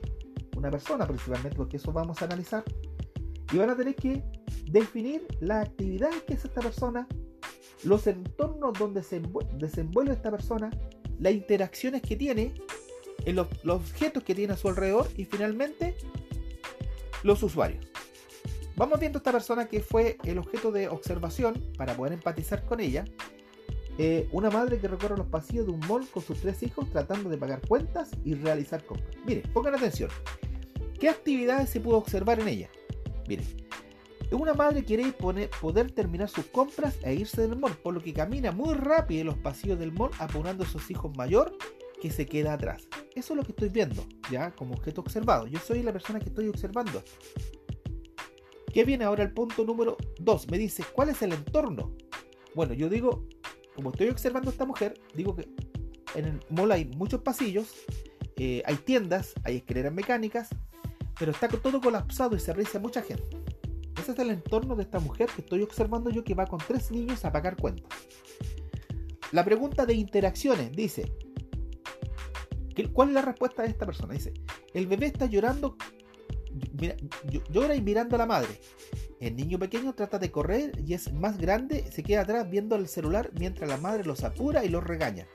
una 0.57 0.71
persona 0.71 1.09
principalmente, 1.09 1.57
porque 1.57 1.79
eso 1.79 1.93
vamos 1.93 2.23
a 2.23 2.27
analizar, 2.27 2.63
y 3.53 3.59
van 3.59 3.71
a 3.71 3.77
tener 3.77 3.97
que 3.97 4.23
definir 4.67 5.27
la 5.41 5.63
actividad 5.63 6.13
que 6.25 6.35
es 6.35 6.45
esta 6.45 6.61
persona, 6.61 7.09
los 7.83 8.07
entornos 8.07 8.79
donde 8.79 9.03
se 9.03 9.21
desenvuelve 9.55 10.13
esta 10.13 10.31
persona, 10.31 10.71
las 11.19 11.33
interacciones 11.33 12.03
que 12.03 12.15
tiene, 12.15 12.55
los 13.27 13.49
objetos 13.67 14.23
que 14.23 14.37
tiene 14.37 14.53
a 14.53 14.57
su 14.57 14.69
alrededor 14.69 15.09
y 15.17 15.25
finalmente 15.25 15.97
los 17.25 17.43
usuarios. 17.43 17.90
Vamos 18.81 18.99
viendo 18.99 19.19
esta 19.19 19.31
persona 19.31 19.69
que 19.69 19.81
fue 19.81 20.17
el 20.25 20.39
objeto 20.39 20.73
de 20.73 20.89
observación 20.89 21.71
para 21.77 21.95
poder 21.95 22.15
empatizar 22.15 22.65
con 22.65 22.81
ella 22.81 23.05
eh, 23.99 24.27
una 24.33 24.49
madre 24.49 24.79
que 24.79 24.89
recorre 24.89 25.19
los 25.19 25.27
pasillos 25.27 25.67
de 25.67 25.73
un 25.73 25.81
mall 25.81 26.09
con 26.09 26.23
sus 26.23 26.41
tres 26.41 26.63
hijos 26.63 26.89
tratando 26.91 27.29
de 27.29 27.37
pagar 27.37 27.61
cuentas 27.69 28.09
y 28.25 28.33
realizar 28.33 28.83
compras. 28.87 29.15
Miren, 29.27 29.43
pongan 29.53 29.75
atención. 29.75 30.09
¿Qué 30.99 31.11
actividades 31.11 31.69
se 31.69 31.79
pudo 31.79 31.99
observar 31.99 32.41
en 32.41 32.49
ella? 32.49 32.71
Miren, 33.29 33.45
una 34.33 34.55
madre 34.55 34.83
quiere 34.83 35.13
poder 35.13 35.91
terminar 35.91 36.31
sus 36.31 36.47
compras 36.47 36.97
e 37.03 37.13
irse 37.13 37.43
del 37.43 37.59
mall, 37.59 37.77
por 37.83 37.93
lo 37.93 38.01
que 38.01 38.15
camina 38.15 38.51
muy 38.51 38.73
rápido 38.73 39.21
en 39.21 39.27
los 39.27 39.37
pasillos 39.37 39.79
del 39.79 39.93
mall 39.93 40.13
apurando 40.19 40.65
a 40.65 40.67
sus 40.67 40.91
hijos 40.91 41.15
mayor 41.19 41.53
que 42.01 42.11
se 42.11 42.25
queda 42.25 42.55
atrás. 42.55 42.89
Eso 43.15 43.35
es 43.35 43.37
lo 43.37 43.45
que 43.45 43.53
estoy 43.53 43.69
viendo, 43.69 44.07
ya 44.31 44.53
como 44.53 44.73
objeto 44.73 45.03
observado. 45.03 45.47
Yo 45.49 45.59
soy 45.59 45.83
la 45.83 45.93
persona 45.93 46.19
que 46.19 46.31
estoy 46.31 46.49
observando. 46.49 47.05
¿Qué 48.73 48.85
viene 48.85 49.05
ahora 49.05 49.25
el 49.25 49.33
punto 49.33 49.65
número 49.65 49.97
2? 50.21 50.51
Me 50.51 50.59
dice, 50.59 50.85
¿cuál 50.93 51.09
es 51.09 51.23
el 51.23 51.33
entorno? 51.33 51.97
Bueno, 52.55 52.73
yo 52.73 52.89
digo, 52.89 53.27
como 53.75 53.91
estoy 53.91 54.09
observando 54.09 54.51
a 54.51 54.53
esta 54.53 54.65
mujer, 54.65 55.01
digo 55.15 55.35
que 55.35 55.49
en 56.15 56.25
el 56.25 56.41
mall 56.51 56.73
hay 56.73 56.85
muchos 56.97 57.23
pasillos, 57.23 57.75
eh, 58.37 58.63
hay 58.65 58.77
tiendas, 58.77 59.35
hay 59.45 59.57
escaleras 59.57 59.93
mecánicas, 59.93 60.49
pero 61.19 61.33
está 61.33 61.49
todo 61.49 61.81
colapsado 61.81 62.37
y 62.37 62.41
se 62.41 62.53
realiza 62.53 62.79
mucha 62.79 63.03
gente. 63.03 63.37
Ese 64.01 64.13
es 64.13 64.19
el 64.19 64.31
entorno 64.31 64.77
de 64.77 64.85
esta 64.85 65.01
mujer 65.01 65.29
que 65.35 65.43
estoy 65.43 65.63
observando 65.63 66.11
yo 66.11 66.25
que 66.25 66.35
va 66.35 66.47
con 66.47 66.59
tres 66.59 66.91
niños 66.91 67.25
a 67.25 67.33
pagar 67.33 67.57
cuentas. 67.57 67.89
La 69.33 69.45
pregunta 69.45 69.85
de 69.85 69.95
interacciones 69.95 70.73
dice, 70.73 71.13
¿cuál 72.93 73.09
es 73.09 73.15
la 73.15 73.23
respuesta 73.23 73.63
de 73.63 73.69
esta 73.69 73.85
persona? 73.85 74.15
Dice, 74.15 74.33
el 74.75 74.87
bebé 74.87 75.07
está 75.07 75.27
llorando, 75.27 75.77
llora 77.51 77.75
y 77.75 77.83
mirando 77.83 78.17
a 78.17 78.19
la 78.19 78.27
madre. 78.27 78.61
El 79.21 79.37
niño 79.37 79.59
pequeño 79.59 79.95
trata 79.95 80.19
de 80.19 80.31
correr 80.31 80.73
y 80.87 80.95
es 80.95 81.13
más 81.13 81.39
grande, 81.39 81.85
se 81.91 82.03
queda 82.03 82.23
atrás 82.23 82.49
viendo 82.51 82.77
el 82.77 82.89
celular 82.89 83.31
mientras 83.39 83.69
la 83.69 83.77
madre 83.77 84.05
los 84.05 84.25
apura 84.25 84.65
y 84.65 84.69
los 84.69 84.83
regaña. 84.83 85.27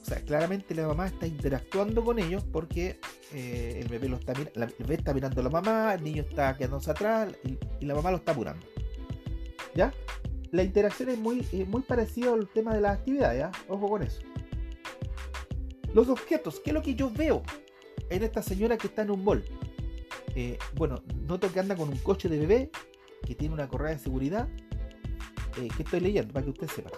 O 0.00 0.04
sea, 0.04 0.22
claramente 0.22 0.74
la 0.74 0.86
mamá 0.86 1.08
está 1.08 1.26
interactuando 1.26 2.02
con 2.02 2.18
ellos 2.18 2.42
porque 2.50 2.98
eh, 3.34 3.80
el, 3.82 3.88
bebé 3.88 4.08
lo 4.08 4.16
está, 4.16 4.32
el 4.32 4.74
bebé 4.78 4.94
está 4.94 5.12
mirando 5.12 5.42
a 5.42 5.44
la 5.44 5.50
mamá, 5.50 5.92
el 5.92 6.02
niño 6.02 6.22
está 6.22 6.56
quedándose 6.56 6.90
atrás 6.90 7.34
y, 7.44 7.84
la 7.84 7.94
mamá 7.94 8.10
lo 8.10 8.16
está 8.16 8.32
apurando. 8.32 8.66
¿Ya? 9.74 9.92
La 10.50 10.62
interacción 10.62 11.10
es 11.10 11.18
muy, 11.18 11.46
muy 11.68 11.82
parecida 11.82 12.32
al 12.32 12.48
tema 12.48 12.74
de 12.74 12.80
las 12.80 12.96
actividades, 12.96 13.38
¿ya? 13.38 13.52
Ojo 13.68 13.86
con 13.86 14.02
eso. 14.02 14.22
Los 15.92 16.08
objetos, 16.08 16.60
¿qué 16.60 16.70
es 16.70 16.74
lo 16.74 16.82
que 16.82 16.94
yo 16.94 17.10
veo 17.10 17.42
en 18.08 18.22
esta 18.22 18.42
señora 18.42 18.78
que 18.78 18.86
está 18.86 19.02
en 19.02 19.10
un 19.10 19.22
mall? 19.22 19.44
Eh, 20.40 20.56
bueno, 20.76 21.02
noto 21.26 21.50
que 21.52 21.58
anda 21.58 21.74
con 21.74 21.88
un 21.88 21.98
coche 21.98 22.28
de 22.28 22.38
bebé 22.38 22.70
que 23.26 23.34
tiene 23.34 23.52
una 23.52 23.66
correa 23.66 23.90
de 23.90 23.98
seguridad 23.98 24.48
eh, 25.60 25.66
que 25.76 25.82
estoy 25.82 25.98
leyendo 25.98 26.32
para 26.32 26.44
que 26.44 26.50
usted 26.50 26.68
sepa. 26.68 26.90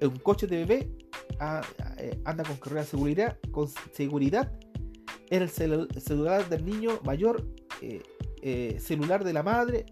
Un 0.00 0.16
coche 0.20 0.46
de 0.46 0.64
bebé 0.64 0.90
ah, 1.40 1.60
eh, 1.98 2.18
anda 2.24 2.42
con 2.42 2.56
correa 2.56 2.84
de 2.84 2.88
seguridad, 2.88 3.38
con 3.50 3.68
seguridad. 3.92 4.50
El 5.28 5.50
celular 5.50 6.48
del 6.48 6.64
niño 6.64 7.00
mayor, 7.04 7.46
eh, 7.82 8.78
celular 8.80 9.24
de 9.24 9.34
la 9.34 9.42
madre. 9.42 9.84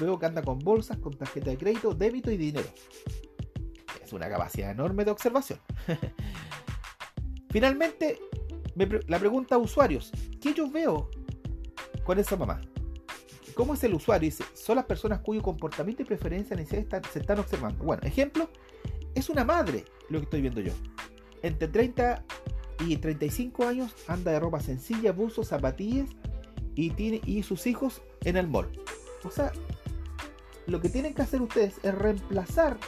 Veo 0.00 0.18
que 0.18 0.24
anda 0.24 0.40
con 0.40 0.60
bolsas, 0.60 0.96
con 0.96 1.12
tarjeta 1.12 1.50
de 1.50 1.58
crédito, 1.58 1.92
débito 1.92 2.30
y 2.30 2.38
dinero. 2.38 2.68
Es 4.02 4.14
una 4.14 4.30
capacidad 4.30 4.70
enorme 4.70 5.04
de 5.04 5.10
observación. 5.10 5.58
Finalmente, 7.50 8.18
la 9.06 9.18
pregunta 9.18 9.56
a 9.56 9.58
usuarios: 9.58 10.10
¿qué 10.40 10.54
yo 10.54 10.70
veo 10.70 11.10
con 12.04 12.18
esa 12.18 12.36
mamá? 12.36 12.60
¿Cómo 13.54 13.74
es 13.74 13.82
el 13.82 13.94
usuario? 13.94 14.26
Dice, 14.26 14.44
son 14.54 14.76
las 14.76 14.84
personas 14.84 15.20
cuyo 15.20 15.42
comportamiento 15.42 16.02
y 16.02 16.04
preferencia 16.04 16.56
se 16.64 16.78
están 17.18 17.38
observando. 17.40 17.84
Bueno, 17.84 18.02
ejemplo, 18.04 18.48
es 19.16 19.28
una 19.28 19.44
madre 19.44 19.84
lo 20.08 20.20
que 20.20 20.24
estoy 20.24 20.40
viendo 20.42 20.60
yo. 20.60 20.72
Entre 21.42 21.66
30 21.66 22.24
y 22.86 22.96
35 22.96 23.66
años 23.66 23.94
anda 24.06 24.30
de 24.30 24.38
ropa 24.38 24.60
sencilla, 24.60 25.12
buzos, 25.12 25.48
zapatillas 25.48 26.08
y, 26.76 26.90
tiene, 26.90 27.20
y 27.26 27.42
sus 27.42 27.66
hijos 27.66 28.00
en 28.24 28.36
el 28.36 28.46
mall. 28.46 28.70
O 29.24 29.30
sea, 29.30 29.52
lo 30.66 30.80
que 30.80 30.88
tienen 30.88 31.14
que 31.14 31.22
hacer 31.22 31.42
ustedes 31.42 31.80
es 31.82 31.94
reemplazar 31.94 32.78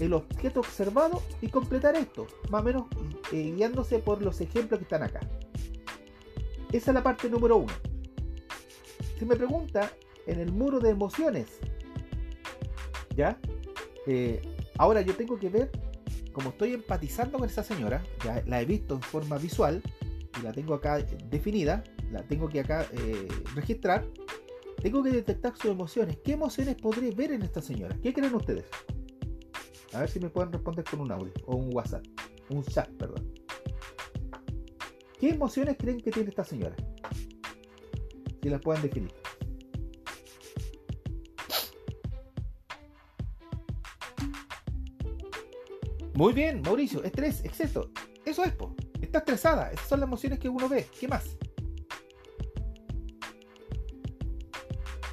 el 0.00 0.12
objeto 0.12 0.60
observado 0.60 1.22
y 1.40 1.48
completar 1.48 1.96
esto, 1.96 2.26
más 2.50 2.62
o 2.62 2.64
menos 2.64 2.84
eh, 3.32 3.52
guiándose 3.54 3.98
por 3.98 4.22
los 4.22 4.40
ejemplos 4.40 4.78
que 4.78 4.84
están 4.84 5.02
acá. 5.02 5.20
Esa 6.72 6.90
es 6.90 6.94
la 6.94 7.02
parte 7.02 7.28
número 7.28 7.56
uno. 7.56 7.72
Si 9.18 9.24
me 9.24 9.36
pregunta 9.36 9.90
en 10.26 10.38
el 10.38 10.52
muro 10.52 10.78
de 10.80 10.90
emociones, 10.90 11.58
¿ya? 13.16 13.38
Eh, 14.06 14.40
ahora 14.76 15.00
yo 15.00 15.14
tengo 15.14 15.38
que 15.38 15.48
ver, 15.48 15.70
como 16.32 16.50
estoy 16.50 16.74
empatizando 16.74 17.38
con 17.38 17.48
esa 17.48 17.62
señora, 17.62 18.02
ya 18.24 18.42
la 18.46 18.60
he 18.60 18.64
visto 18.64 18.94
en 18.94 19.02
forma 19.02 19.38
visual 19.38 19.82
y 20.38 20.42
la 20.42 20.52
tengo 20.52 20.74
acá 20.74 20.98
definida, 21.30 21.82
la 22.12 22.22
tengo 22.22 22.48
que 22.48 22.60
acá 22.60 22.86
eh, 22.92 23.28
registrar, 23.54 24.06
tengo 24.80 25.02
que 25.02 25.10
detectar 25.10 25.56
sus 25.56 25.70
emociones. 25.70 26.18
¿Qué 26.24 26.32
emociones 26.32 26.76
podré 26.76 27.10
ver 27.10 27.32
en 27.32 27.42
esta 27.42 27.60
señora? 27.60 27.96
¿Qué 28.00 28.12
creen 28.12 28.34
ustedes? 28.34 28.66
A 29.92 30.00
ver 30.00 30.10
si 30.10 30.20
me 30.20 30.28
pueden 30.28 30.52
responder 30.52 30.84
con 30.84 31.00
un 31.00 31.10
audio 31.10 31.32
o 31.46 31.56
un 31.56 31.74
WhatsApp, 31.74 32.04
un 32.50 32.64
chat, 32.64 32.88
perdón. 32.90 33.32
¿Qué 35.18 35.30
emociones 35.30 35.76
creen 35.78 36.00
que 36.00 36.10
tiene 36.10 36.28
esta 36.28 36.44
señora? 36.44 36.76
si 38.42 38.48
las 38.48 38.60
pueden 38.60 38.82
definir. 38.82 39.12
Muy 46.14 46.32
bien, 46.32 46.62
Mauricio, 46.62 47.02
estrés, 47.04 47.44
exceso. 47.44 47.90
Eso 48.24 48.44
es, 48.44 48.52
po. 48.52 48.74
Está 49.00 49.18
estresada. 49.18 49.70
Esas 49.70 49.88
son 49.88 50.00
las 50.00 50.08
emociones 50.08 50.38
que 50.38 50.48
uno 50.48 50.68
ve. 50.68 50.86
¿Qué 50.98 51.06
más? 51.06 51.36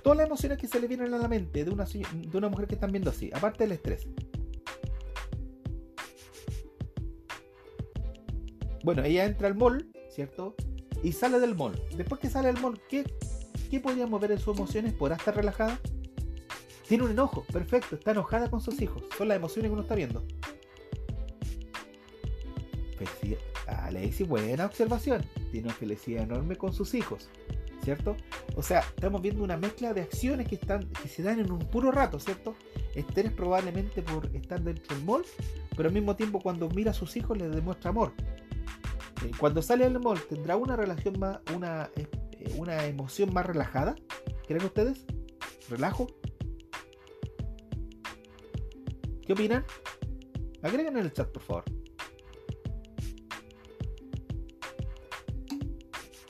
Todas 0.03 0.17
las 0.17 0.27
emociones 0.27 0.57
que 0.57 0.67
se 0.67 0.79
le 0.79 0.87
vienen 0.87 1.13
a 1.13 1.17
la 1.17 1.27
mente 1.27 1.63
de 1.63 1.71
una, 1.71 1.85
de 1.85 2.37
una 2.37 2.49
mujer 2.49 2.67
que 2.67 2.75
están 2.75 2.91
viendo 2.91 3.09
así, 3.09 3.29
aparte 3.33 3.63
del 3.63 3.73
estrés. 3.73 4.07
Bueno, 8.85 9.03
ella 9.03 9.25
entra 9.25 9.47
al 9.47 9.55
mall, 9.55 9.91
¿cierto? 10.09 10.55
y 11.03 11.11
sale 11.11 11.39
del 11.39 11.55
mall. 11.55 11.79
Después 11.95 12.19
que 12.19 12.29
sale 12.29 12.47
del 12.47 12.61
mall, 12.61 12.79
¿qué, 12.89 13.03
qué 13.69 13.79
podríamos 13.79 14.19
ver 14.19 14.31
en 14.31 14.39
sus 14.39 14.55
emociones? 14.55 14.93
¿Podrá 14.93 15.15
estar 15.15 15.35
relajada? 15.35 15.79
Tiene 16.87 17.03
un 17.03 17.11
enojo, 17.11 17.43
perfecto, 17.51 17.95
está 17.95 18.11
enojada 18.11 18.49
con 18.49 18.61
sus 18.61 18.81
hijos. 18.81 19.03
Son 19.17 19.27
las 19.27 19.37
emociones 19.37 19.69
que 19.69 19.73
uno 19.73 19.81
está 19.81 19.95
viendo. 19.95 20.23
Felicidad. 22.97 23.39
Ah, 23.67 23.89
le 23.91 24.11
buena 24.25 24.65
observación. 24.65 25.23
Tiene 25.51 25.67
una 25.67 25.75
felicidad 25.75 26.23
enorme 26.23 26.55
con 26.55 26.73
sus 26.73 26.93
hijos. 26.93 27.29
¿Cierto? 27.83 28.15
O 28.55 28.63
sea, 28.63 28.79
estamos 28.79 29.21
viendo 29.21 29.43
una 29.43 29.57
mezcla 29.57 29.93
de 29.93 30.01
acciones 30.01 30.47
que, 30.47 30.55
están, 30.55 30.89
que 30.89 31.07
se 31.07 31.21
dan 31.21 31.39
en 31.39 31.51
un 31.51 31.59
puro 31.59 31.91
rato, 31.91 32.19
¿cierto? 32.19 32.55
Estrés 32.95 33.31
probablemente 33.31 34.01
por 34.01 34.25
estar 34.35 34.59
dentro 34.61 34.95
del 34.95 35.05
mall, 35.05 35.23
pero 35.75 35.89
al 35.89 35.93
mismo 35.93 36.15
tiempo 36.15 36.39
cuando 36.39 36.67
mira 36.69 36.91
a 36.91 36.93
sus 36.95 37.15
hijos 37.15 37.37
les 37.37 37.53
demuestra 37.53 37.91
amor. 37.91 38.13
Eh, 39.23 39.31
cuando 39.39 39.61
sale 39.61 39.85
al 39.85 39.99
mall, 39.99 40.19
¿tendrá 40.27 40.57
una 40.57 40.75
relación 40.75 41.19
más, 41.19 41.39
una, 41.55 41.89
eh, 41.95 42.07
una 42.57 42.85
emoción 42.85 43.33
más 43.33 43.45
relajada? 43.45 43.95
¿Creen 44.47 44.65
ustedes? 44.65 45.05
¿Relajo? 45.69 46.07
¿Qué 49.25 49.33
opinan? 49.33 49.65
Agreguen 50.61 50.97
en 50.97 51.05
el 51.05 51.13
chat, 51.13 51.31
por 51.31 51.41
favor. 51.41 51.63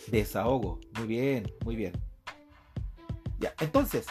Desahogo. 0.08 0.80
Muy 0.98 1.08
bien, 1.08 1.52
muy 1.66 1.76
bien. 1.76 1.94
Ya, 3.40 3.54
entonces, 3.60 4.06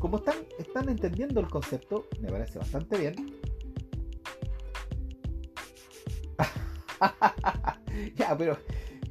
como 0.00 0.18
están, 0.18 0.36
están 0.58 0.88
entendiendo 0.88 1.40
el 1.40 1.48
concepto, 1.48 2.06
me 2.20 2.30
parece 2.30 2.58
bastante 2.58 2.98
bien. 2.98 3.14
ya, 8.16 8.36
pero, 8.36 8.58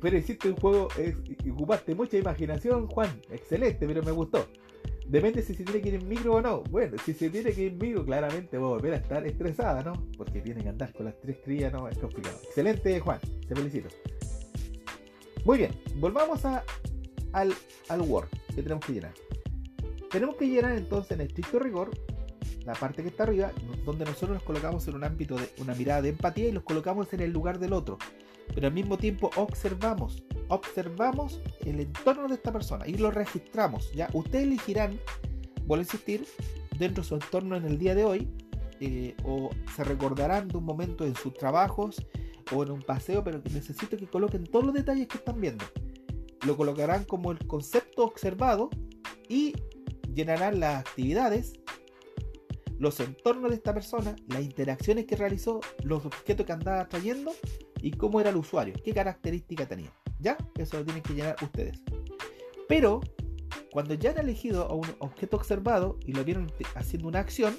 pero 0.01 0.17
hiciste 0.17 0.49
un 0.49 0.55
juego, 0.55 0.87
es, 0.97 1.15
ocupaste 1.49 1.95
mucha 1.95 2.17
imaginación, 2.17 2.87
Juan. 2.87 3.21
Excelente, 3.29 3.85
pero 3.87 4.03
me 4.03 4.11
gustó. 4.11 4.47
Depende 5.07 5.43
si 5.43 5.53
se 5.53 5.63
tiene 5.63 5.81
que 5.81 5.89
ir 5.89 5.95
en 5.95 6.07
micro 6.07 6.35
o 6.35 6.41
no. 6.41 6.63
Bueno, 6.63 6.97
si 7.05 7.13
se 7.13 7.29
tiene 7.29 7.51
que 7.51 7.61
ir 7.61 7.73
en 7.73 7.77
micro, 7.77 8.03
claramente 8.03 8.57
voy 8.57 8.67
a 8.67 8.69
volver 8.71 8.93
a 8.93 8.97
estar 8.97 9.25
estresada, 9.25 9.83
¿no? 9.83 9.93
Porque 10.17 10.41
tienen 10.41 10.63
que 10.63 10.69
andar 10.69 10.91
con 10.93 11.05
las 11.05 11.19
tres 11.19 11.37
crías, 11.43 11.71
¿no? 11.71 11.87
Es 11.87 11.97
complicado. 11.97 12.37
Excelente, 12.43 12.99
Juan. 12.99 13.19
Te 13.47 13.55
felicito. 13.55 13.89
Muy 15.45 15.59
bien, 15.59 15.71
volvamos 15.97 16.43
a, 16.45 16.63
al, 17.33 17.53
al 17.89 18.01
Word 18.01 18.29
que 18.55 18.63
tenemos 18.63 18.83
que 18.83 18.93
llenar. 18.93 19.13
Tenemos 20.09 20.35
que 20.37 20.47
llenar 20.47 20.75
entonces 20.75 21.11
en 21.11 21.21
estricto 21.21 21.59
rigor 21.59 21.91
la 22.65 22.73
parte 22.73 23.03
que 23.03 23.09
está 23.09 23.23
arriba, 23.23 23.51
donde 23.85 24.05
nosotros 24.05 24.31
nos 24.31 24.43
colocamos 24.43 24.87
en 24.87 24.95
un 24.95 25.03
ámbito 25.03 25.35
de 25.35 25.49
una 25.59 25.75
mirada 25.75 26.01
de 26.01 26.09
empatía 26.09 26.47
y 26.47 26.51
los 26.51 26.63
colocamos 26.63 27.13
en 27.13 27.19
el 27.21 27.31
lugar 27.31 27.59
del 27.59 27.73
otro. 27.73 27.99
Pero 28.53 28.67
al 28.67 28.73
mismo 28.73 28.97
tiempo 28.97 29.31
observamos, 29.35 30.23
observamos 30.49 31.41
el 31.65 31.79
entorno 31.79 32.27
de 32.27 32.35
esta 32.35 32.51
persona 32.51 32.87
y 32.87 32.95
lo 32.97 33.11
registramos. 33.11 33.91
Ya 33.93 34.09
ustedes 34.13 34.45
elegirán, 34.45 34.99
vuelvo 35.65 35.81
a 35.81 35.85
insistir, 35.85 36.25
dentro 36.77 37.03
de 37.03 37.09
su 37.09 37.15
entorno 37.15 37.55
en 37.55 37.65
el 37.65 37.77
día 37.77 37.95
de 37.95 38.05
hoy, 38.05 38.29
eh, 38.79 39.15
o 39.23 39.49
se 39.75 39.83
recordarán 39.83 40.47
de 40.47 40.57
un 40.57 40.65
momento 40.65 41.05
en 41.05 41.15
sus 41.15 41.33
trabajos 41.33 42.05
o 42.51 42.63
en 42.63 42.71
un 42.71 42.81
paseo, 42.81 43.23
pero 43.23 43.41
necesito 43.51 43.97
que 43.97 44.07
coloquen 44.07 44.43
todos 44.43 44.65
los 44.65 44.73
detalles 44.73 45.07
que 45.07 45.17
están 45.17 45.39
viendo. 45.39 45.65
Lo 46.45 46.57
colocarán 46.57 47.05
como 47.05 47.31
el 47.31 47.39
concepto 47.47 48.03
observado 48.03 48.69
y 49.27 49.53
llenarán 50.13 50.59
las 50.59 50.81
actividades, 50.81 51.53
los 52.77 52.99
entornos 52.99 53.49
de 53.51 53.55
esta 53.55 53.73
persona, 53.73 54.15
las 54.27 54.41
interacciones 54.41 55.05
que 55.05 55.15
realizó, 55.15 55.61
los 55.83 56.05
objetos 56.05 56.45
que 56.45 56.51
andaba 56.51 56.87
trayendo 56.87 57.31
y 57.85 57.91
cómo 57.91 58.19
era 58.19 58.31
el 58.31 58.37
usuario, 58.37 58.73
qué 58.83 58.95
característica 58.95 59.67
tenía. 59.67 59.93
¿Ya? 60.19 60.35
Eso 60.57 60.77
lo 60.77 60.85
tienen 60.85 61.03
que 61.03 61.13
llenar 61.13 61.35
ustedes. 61.43 61.83
Pero 62.67 62.99
cuando 63.69 63.93
ya 63.93 64.09
han 64.09 64.17
elegido 64.17 64.63
a 64.63 64.73
un 64.73 64.87
objeto 64.97 65.37
observado 65.37 65.99
y 66.03 66.13
lo 66.13 66.23
vieron 66.23 66.51
haciendo 66.73 67.07
una 67.07 67.19
acción, 67.19 67.55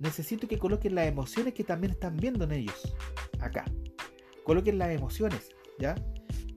necesito 0.00 0.48
que 0.48 0.58
coloquen 0.58 0.94
las 0.94 1.08
emociones 1.08 1.52
que 1.52 1.62
también 1.62 1.92
están 1.92 2.16
viendo 2.16 2.44
en 2.44 2.52
ellos. 2.52 2.94
Acá. 3.38 3.66
Coloquen 4.44 4.78
las 4.78 4.88
emociones, 4.92 5.50
¿ya? 5.78 5.94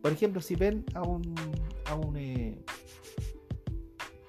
Por 0.02 0.14
ejemplo, 0.14 0.40
si 0.40 0.56
ven 0.56 0.86
a 0.94 1.02
un, 1.02 1.36
a 1.88 1.96
un, 1.96 2.16
eh, 2.16 2.64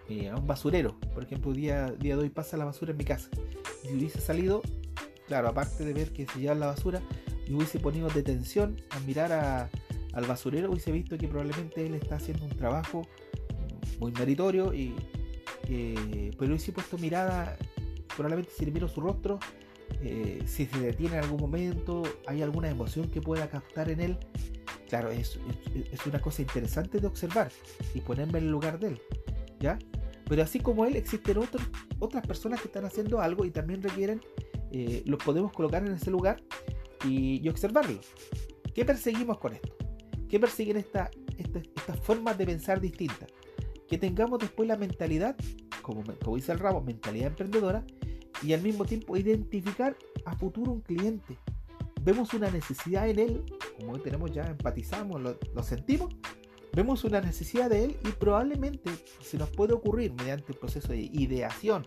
eh, 0.09 0.31
a 0.31 0.35
un 0.35 0.49
basurero, 0.49 0.99
por 1.15 1.23
ejemplo, 1.23 1.53
día, 1.53 1.93
día 1.93 2.17
de 2.17 2.23
hoy 2.23 2.31
pasa 2.31 2.57
la 2.57 2.65
basura 2.65 2.91
en 2.91 2.97
mi 2.97 3.05
casa, 3.05 3.31
y 3.85 3.95
hubiese 3.95 4.21
salido, 4.21 4.62
claro, 5.29 5.47
aparte 5.47 5.85
de 5.85 5.93
ver 5.93 6.12
que 6.12 6.27
se 6.27 6.41
lleva 6.41 6.57
la 6.57 6.67
basura, 6.67 7.01
y 7.46 7.54
hubiese 7.54 7.78
ponido 7.78 8.09
detención 8.09 8.76
a 8.90 9.00
mirar 9.00 9.32
a, 9.32 9.70
al 10.12 10.24
basurero, 10.24 10.70
hubiese 10.70 10.92
visto 10.92 11.16
que 11.18 11.28
probablemente 11.28 11.87
él 11.87 11.94
está 11.94 12.16
haciendo 12.16 12.44
un 12.44 12.56
trabajo 12.56 13.06
muy 14.00 14.12
meritorio, 14.12 14.74
y, 14.74 14.94
eh, 15.68 16.30
pero 16.38 16.52
hubiese 16.52 16.72
puesto 16.72 16.98
mirada, 16.98 17.56
probablemente 18.09 18.50
si 18.56 18.64
le 18.64 18.72
miro 18.72 18.88
su 18.88 19.00
rostro, 19.00 19.38
eh, 20.02 20.42
si 20.46 20.66
se 20.66 20.78
detiene 20.80 21.16
en 21.18 21.24
algún 21.24 21.40
momento, 21.40 22.02
hay 22.26 22.42
alguna 22.42 22.68
emoción 22.68 23.09
que 23.09 23.20
pueda 23.20 23.48
captar 23.48 23.90
en 23.90 24.00
él. 24.00 24.18
Claro, 24.88 25.11
es, 25.11 25.38
es, 25.92 26.06
una 26.06 26.20
cosa 26.20 26.42
interesante 26.42 27.00
de 27.00 27.06
observar 27.09 27.50
y 27.92 28.00
ponerme 28.00 28.38
en 28.38 28.44
el 28.44 28.50
lugar 28.50 28.78
de 28.78 28.88
él. 28.88 29.00
¿Ya? 29.59 29.78
Pero 30.28 30.42
así 30.42 30.61
como 30.61 30.85
él, 30.85 30.96
existen 30.96 31.38
otros, 31.38 31.62
otras 31.98 32.26
personas 32.26 32.61
que 32.61 32.68
están 32.68 32.85
haciendo 32.85 33.20
algo 33.20 33.44
y 33.44 33.50
también 33.50 33.82
requieren, 33.82 34.20
eh, 34.72 35.02
los 35.06 35.22
podemos 35.22 35.52
colocar 35.52 35.85
en 35.87 35.92
ese 35.92 36.11
lugar 36.11 36.42
y, 37.04 37.44
y, 37.44 37.48
observarlo. 37.48 38.00
¿Qué 38.74 38.85
perseguimos 38.85 39.38
con 39.38 39.54
esto? 39.54 39.76
¿Qué 40.28 40.40
persiguen 40.40 40.76
estas 40.76 41.11
esta, 41.38 41.59
esta 41.59 41.94
formas 41.94 42.37
de 42.37 42.46
pensar 42.46 42.80
distintas? 42.80 43.28
Que 43.88 43.98
tengamos 43.98 44.38
después 44.38 44.68
la 44.68 44.76
mentalidad, 44.76 45.37
como, 45.82 46.02
como 46.22 46.37
dice 46.37 46.52
el 46.52 46.59
rabo, 46.59 46.82
mentalidad 46.82 47.28
emprendedora, 47.28 47.85
y 48.42 48.52
al 48.52 48.62
mismo 48.62 48.85
tiempo 48.85 49.16
identificar 49.16 49.96
a 50.24 50.37
futuro 50.37 50.72
un 50.72 50.80
cliente. 50.80 51.38
Vemos 52.02 52.35
una 52.35 52.50
necesidad 52.50 53.09
en 53.09 53.18
él, 53.18 53.44
como 53.78 53.98
tenemos 53.98 54.30
ya, 54.30 54.44
empatizamos, 54.44 55.20
lo, 55.20 55.62
sentimos, 55.62 56.14
vemos 56.72 57.04
una 57.04 57.20
necesidad 57.20 57.70
de 57.70 57.85
él 57.85 57.96
y 58.04 58.11
probablemente 58.12 58.90
se 59.20 59.38
nos 59.38 59.50
puede 59.50 59.72
ocurrir 59.72 60.12
mediante 60.12 60.52
el 60.52 60.59
proceso 60.59 60.88
de 60.88 61.00
ideación 61.00 61.87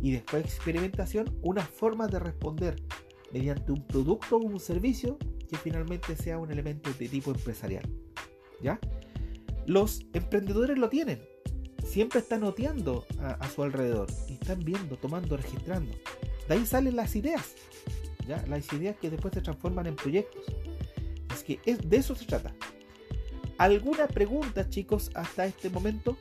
y 0.00 0.12
después 0.12 0.44
experimentación 0.44 1.38
una 1.42 1.62
forma 1.62 2.06
de 2.08 2.18
responder 2.18 2.76
mediante 3.32 3.72
un 3.72 3.86
producto 3.86 4.36
o 4.36 4.40
un 4.40 4.60
servicio 4.60 5.18
que 5.48 5.56
finalmente 5.56 6.16
sea 6.16 6.38
un 6.38 6.50
elemento 6.50 6.90
de 6.98 7.08
tipo 7.08 7.30
empresarial. 7.30 7.88
¿Ya? 8.60 8.78
Los 9.66 10.06
emprendedores 10.12 10.78
lo 10.78 10.88
tienen. 10.88 11.22
Siempre 11.84 12.20
están 12.20 12.40
noteando 12.40 13.04
a, 13.18 13.32
a 13.32 13.48
su 13.48 13.62
alrededor 13.62 14.08
y 14.28 14.34
están 14.34 14.60
viendo, 14.60 14.96
tomando, 14.96 15.36
registrando. 15.36 15.92
De 16.48 16.54
ahí 16.54 16.66
salen 16.66 16.96
las 16.96 17.16
ideas. 17.16 17.54
¿ya? 18.26 18.44
Las 18.48 18.72
ideas 18.72 18.96
que 18.96 19.10
después 19.10 19.34
se 19.34 19.40
transforman 19.40 19.86
en 19.86 19.96
proyectos. 19.96 20.44
Es 21.32 21.42
que 21.42 21.60
es, 21.64 21.88
de 21.88 21.96
eso 21.96 22.14
se 22.14 22.26
trata. 22.26 22.54
¿Alguna 23.58 24.08
pregunta, 24.08 24.68
chicos, 24.68 25.10
hasta 25.14 25.46
este 25.46 25.70
momento? 25.70 26.16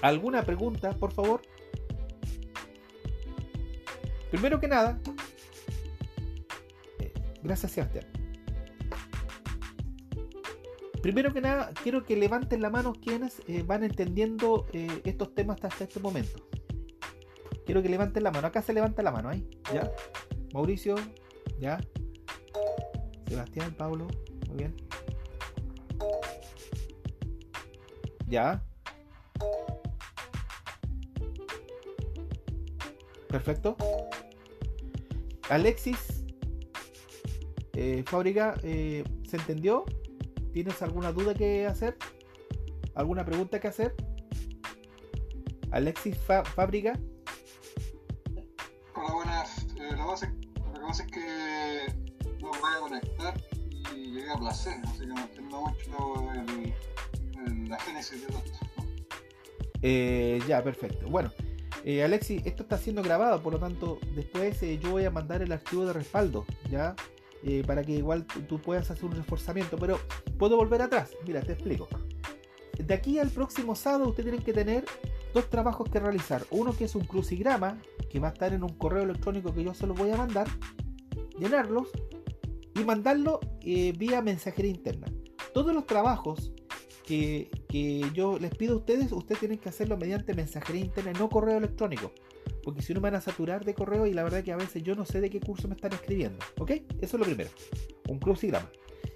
¿Alguna 0.00 0.42
pregunta, 0.42 0.92
por 0.92 1.12
favor? 1.12 1.42
Primero 4.34 4.58
que 4.58 4.66
nada, 4.66 4.98
eh, 6.98 7.12
gracias 7.44 7.70
Sebastián. 7.70 8.04
Primero 11.00 11.32
que 11.32 11.40
nada, 11.40 11.70
quiero 11.84 12.04
que 12.04 12.16
levanten 12.16 12.60
la 12.60 12.68
mano 12.68 12.94
quienes 12.94 13.42
eh, 13.46 13.62
van 13.64 13.84
entendiendo 13.84 14.66
eh, 14.72 15.02
estos 15.04 15.32
temas 15.36 15.62
hasta 15.62 15.84
este 15.84 16.00
momento. 16.00 16.48
Quiero 17.64 17.80
que 17.80 17.88
levanten 17.88 18.24
la 18.24 18.32
mano. 18.32 18.48
Acá 18.48 18.60
se 18.60 18.72
levanta 18.72 19.04
la 19.04 19.12
mano, 19.12 19.28
ahí. 19.28 19.48
¿Ya? 19.72 19.88
Mauricio, 20.52 20.96
¿ya? 21.60 21.78
Sebastián, 23.28 23.72
Pablo, 23.78 24.08
muy 24.48 24.56
bien. 24.56 24.74
¿Ya? 28.26 28.64
Perfecto. 33.28 33.76
Alexis, 35.50 36.24
eh, 37.74 38.02
Fábrica, 38.06 38.58
eh, 38.62 39.04
¿se 39.28 39.36
entendió? 39.36 39.84
¿Tienes 40.52 40.80
alguna 40.82 41.12
duda 41.12 41.34
que 41.34 41.66
hacer? 41.66 41.96
¿Alguna 42.94 43.24
pregunta 43.24 43.60
que 43.60 43.68
hacer? 43.68 43.94
Alexis 45.70 46.16
Fa 46.16 46.44
Fábrica. 46.44 46.98
Hola, 48.94 49.12
buenas. 49.12 49.66
Eh, 49.76 49.90
lo 49.90 49.96
que 49.96 50.04
pasa 50.86 51.04
es 51.04 51.10
que 51.10 51.94
no 52.40 52.48
voy 52.48 52.72
a 52.76 52.80
conectar 52.80 53.34
y 53.94 54.12
llegué 54.12 54.30
a 54.30 54.36
placer, 54.36 54.76
así 54.86 55.00
que 55.00 55.06
no 55.06 55.18
entiendo 55.20 55.60
mucho 55.60 56.32
el, 56.32 56.74
el, 57.46 57.68
la 57.68 57.78
génesis 57.80 58.20
de 58.20 58.26
todo 58.28 58.42
esto. 58.44 58.58
Eh, 59.82 60.40
ya, 60.46 60.62
perfecto. 60.62 61.08
Bueno, 61.08 61.30
eh, 61.84 62.02
Alexis, 62.02 62.42
esto 62.44 62.62
está 62.62 62.78
siendo 62.78 63.02
grabado, 63.02 63.42
por 63.42 63.52
lo 63.52 63.58
tanto, 63.58 63.98
después 64.14 64.62
eh, 64.62 64.78
yo 64.82 64.90
voy 64.90 65.04
a 65.04 65.10
mandar 65.10 65.42
el 65.42 65.52
archivo 65.52 65.84
de 65.84 65.92
respaldo, 65.92 66.46
¿ya? 66.70 66.96
Eh, 67.46 67.62
para 67.66 67.84
que 67.84 67.92
igual 67.92 68.24
tú 68.48 68.58
puedas 68.58 68.90
hacer 68.90 69.04
un 69.04 69.12
reforzamiento, 69.12 69.76
pero 69.76 70.00
puedo 70.38 70.56
volver 70.56 70.80
atrás. 70.80 71.10
Mira, 71.26 71.42
te 71.42 71.52
explico. 71.52 71.86
De 72.78 72.94
aquí 72.94 73.18
al 73.18 73.28
próximo 73.28 73.74
sábado, 73.74 74.08
ustedes 74.08 74.30
tienen 74.30 74.42
que 74.42 74.54
tener 74.54 74.84
dos 75.34 75.50
trabajos 75.50 75.90
que 75.90 76.00
realizar. 76.00 76.42
Uno 76.50 76.74
que 76.74 76.84
es 76.84 76.94
un 76.94 77.04
crucigrama, 77.04 77.78
que 78.08 78.18
va 78.18 78.28
a 78.28 78.32
estar 78.32 78.54
en 78.54 78.62
un 78.62 78.70
correo 78.70 79.02
electrónico 79.02 79.52
que 79.52 79.62
yo 79.62 79.74
se 79.74 79.86
los 79.86 79.96
voy 79.96 80.10
a 80.10 80.16
mandar, 80.16 80.48
llenarlos 81.38 81.88
y 82.74 82.82
mandarlo 82.84 83.40
eh, 83.60 83.92
vía 83.96 84.22
mensajería 84.22 84.70
interna. 84.70 85.06
Todos 85.52 85.74
los 85.74 85.86
trabajos 85.86 86.52
que, 87.04 87.50
que, 87.74 88.10
yo 88.14 88.38
les 88.38 88.54
pido 88.54 88.74
a 88.74 88.76
ustedes, 88.76 89.10
ustedes 89.10 89.40
tienen 89.40 89.58
que 89.58 89.68
hacerlo 89.68 89.96
mediante 89.96 90.32
mensajería 90.32 90.84
interna, 90.84 91.12
no 91.18 91.28
correo 91.28 91.58
electrónico. 91.58 92.12
porque 92.62 92.82
si 92.82 92.94
no 92.94 93.00
me 93.00 93.10
van 93.10 93.16
a 93.16 93.20
saturar 93.20 93.64
de 93.64 93.74
correo 93.74 94.06
y 94.06 94.14
la 94.14 94.22
verdad 94.22 94.44
que 94.44 94.52
a 94.52 94.56
veces 94.56 94.82
yo 94.82 94.94
no 94.94 95.04
sé 95.04 95.20
de 95.20 95.28
qué 95.28 95.40
curso 95.40 95.66
me 95.66 95.74
están 95.74 95.92
escribiendo. 95.92 96.38
¿Ok? 96.58 96.70
Eso 97.00 97.16
es 97.16 97.20
lo 97.20 97.24
primero. 97.24 97.50
Un 98.08 98.18
crucigrama. 98.18 98.70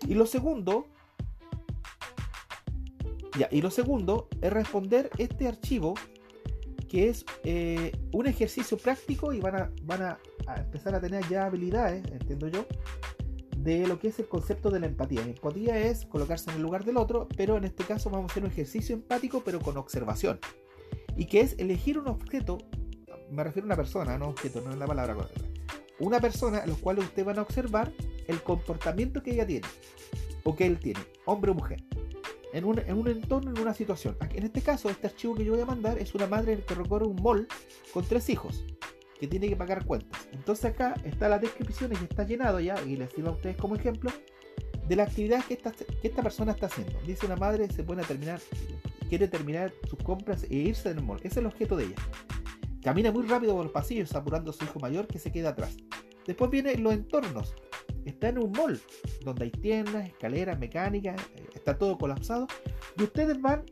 Y 0.07 0.15
lo 0.15 0.27
segundo, 0.27 0.87
ya, 3.39 3.49
y 3.51 3.63
lo 3.63 3.71
segundo 3.71 4.29
es 4.43 4.53
responder 4.53 5.11
este 5.19 5.47
archivo 5.47 5.95
que 6.89 7.11
es 7.11 7.25
eh, 7.45 7.93
un 8.13 8.27
ejercicio 8.27 8.77
práctico 8.77 9.33
y 9.33 9.41
van 9.41 9.57
a, 9.57 9.71
van 9.85 10.03
a, 10.03 10.19
empezar 10.57 10.95
a 10.95 11.01
tener 11.01 11.23
ya 11.29 11.45
habilidades, 11.45 12.03
entiendo 12.11 12.49
yo, 12.49 12.67
de 13.63 13.87
lo 13.87 13.99
que 13.99 14.09
es 14.09 14.19
el 14.19 14.29
concepto 14.29 14.71
de 14.71 14.81
la 14.81 14.87
empatía. 14.87 15.23
empatía 15.23 15.79
es 15.79 16.07
colocarse 16.07 16.51
en 16.51 16.57
el 16.57 16.63
lugar 16.63 16.85
del 16.85 16.97
otro, 16.97 17.29
pero 17.37 17.57
en 17.57 17.65
este 17.65 17.85
caso 17.85 18.11
vamos 18.11 18.31
a 18.31 18.33
hacer 18.33 18.45
un 18.45 18.51
ejercicio 18.51 18.95
empático, 18.95 19.43
pero 19.45 19.61
con 19.61 19.77
observación. 19.77 20.39
Y 21.17 21.27
que 21.27 21.41
es 21.41 21.55
elegir 21.59 21.99
un 21.99 22.09
objeto, 22.09 22.59
me 23.31 23.45
refiero 23.45 23.67
a 23.67 23.69
una 23.69 23.77
persona, 23.77 24.17
no 24.19 24.29
objeto, 24.29 24.61
no 24.61 24.71
es 24.71 24.79
la 24.79 24.87
palabra 24.87 25.15
correcta. 25.15 25.45
Una 25.99 26.21
persona 26.21 26.59
a 26.59 26.67
los 26.67 26.79
cuales 26.79 27.05
ustedes 27.05 27.27
van 27.27 27.39
a 27.39 27.43
observar 27.43 27.93
el 28.29 28.43
comportamiento 28.43 29.23
que 29.23 29.33
ella 29.33 29.47
tiene, 29.47 29.67
o 30.45 30.55
que 30.55 30.67
él 30.67 30.79
tiene, 30.79 31.01
hombre 31.25 31.51
o 31.51 31.55
mujer 31.55 31.83
en 32.53 32.65
un, 32.65 33.09
entorno, 33.09 33.51
en 33.51 33.61
una 33.61 33.75
situación. 33.75 34.17
en 34.35 34.45
este 34.45 34.63
caso, 34.63 34.89
este 34.89 35.07
archivo 35.07 35.35
que 35.35 35.45
yo 35.45 35.53
voy 35.53 35.61
a 35.61 35.67
mandar 35.67 35.99
es 35.99 36.15
una 36.15 36.27
madre 36.27 36.65
que 36.67 36.75
recorre 36.75 37.07
un 37.07 37.21
mall 37.23 37.47
con 37.93 38.05
tres 38.05 38.29
hijos 38.31 38.65
que 39.19 39.27
tiene 39.27 39.49
que 39.49 39.57
pagar 39.57 39.85
cuentas. 39.85 40.29
Entonces 40.33 40.67
acá 40.67 40.95
está 41.05 41.29
la 41.29 41.39
descripción 41.39 41.93
y 41.93 42.05
está 42.05 42.25
llenado 42.25 42.61
ya, 42.61 42.81
y 42.83 42.97
les 42.97 43.11
sirvo 43.13 43.31
a 43.31 43.33
ustedes 43.33 43.57
como 43.57 43.77
ejemplo, 43.77 44.11
de 44.87 44.97
la 44.97 45.05
actividad 45.05 45.45
que 45.45 45.55
esta, 45.55 45.73
que 45.73 46.09
esta 46.09 46.23
persona 46.23 46.53
está 46.53 46.67
haciendo. 46.67 46.99
Dice 47.07 47.27
una 47.27 47.37
madre 47.37 47.71
se 47.71 47.83
pone 47.83 48.03
a 48.03 48.07
terminar, 48.07 48.41
quiere 49.09 49.29
terminar 49.29 49.73
sus 49.89 49.99
compras 50.03 50.45
e 50.45 50.55
irse 50.55 50.95
del 50.95 51.03
mall. 51.03 51.19
Ese 51.19 51.27
es 51.29 51.37
el 51.39 51.47
objeto 51.47 51.77
de 51.77 51.87
ella. 51.87 51.97
Camina 52.83 53.13
muy 53.13 53.27
rápido 53.27 53.55
por 53.55 53.65
los 53.65 53.73
pasillos 53.73 54.15
apurando 54.15 54.51
a 54.51 54.55
su 54.55 54.65
hijo 54.65 54.79
mayor 54.81 55.07
que 55.07 55.19
se 55.19 55.31
queda 55.31 55.51
atrás. 55.51 55.77
Después 56.27 56.51
vienen 56.51 56.83
los 56.83 56.93
entornos 56.93 57.55
está 58.09 58.29
en 58.29 58.39
un 58.39 58.53
mall 58.53 58.81
donde 59.25 59.45
hay 59.45 59.51
tiendas, 59.51 60.09
escaleras, 60.09 60.59
mecánicas, 60.59 61.21
eh, 61.37 61.47
está 61.55 61.79
todo 61.79 61.99
colapsado. 61.99 62.47
Y 62.97 63.03
ustedes 63.05 63.41
van 63.41 63.65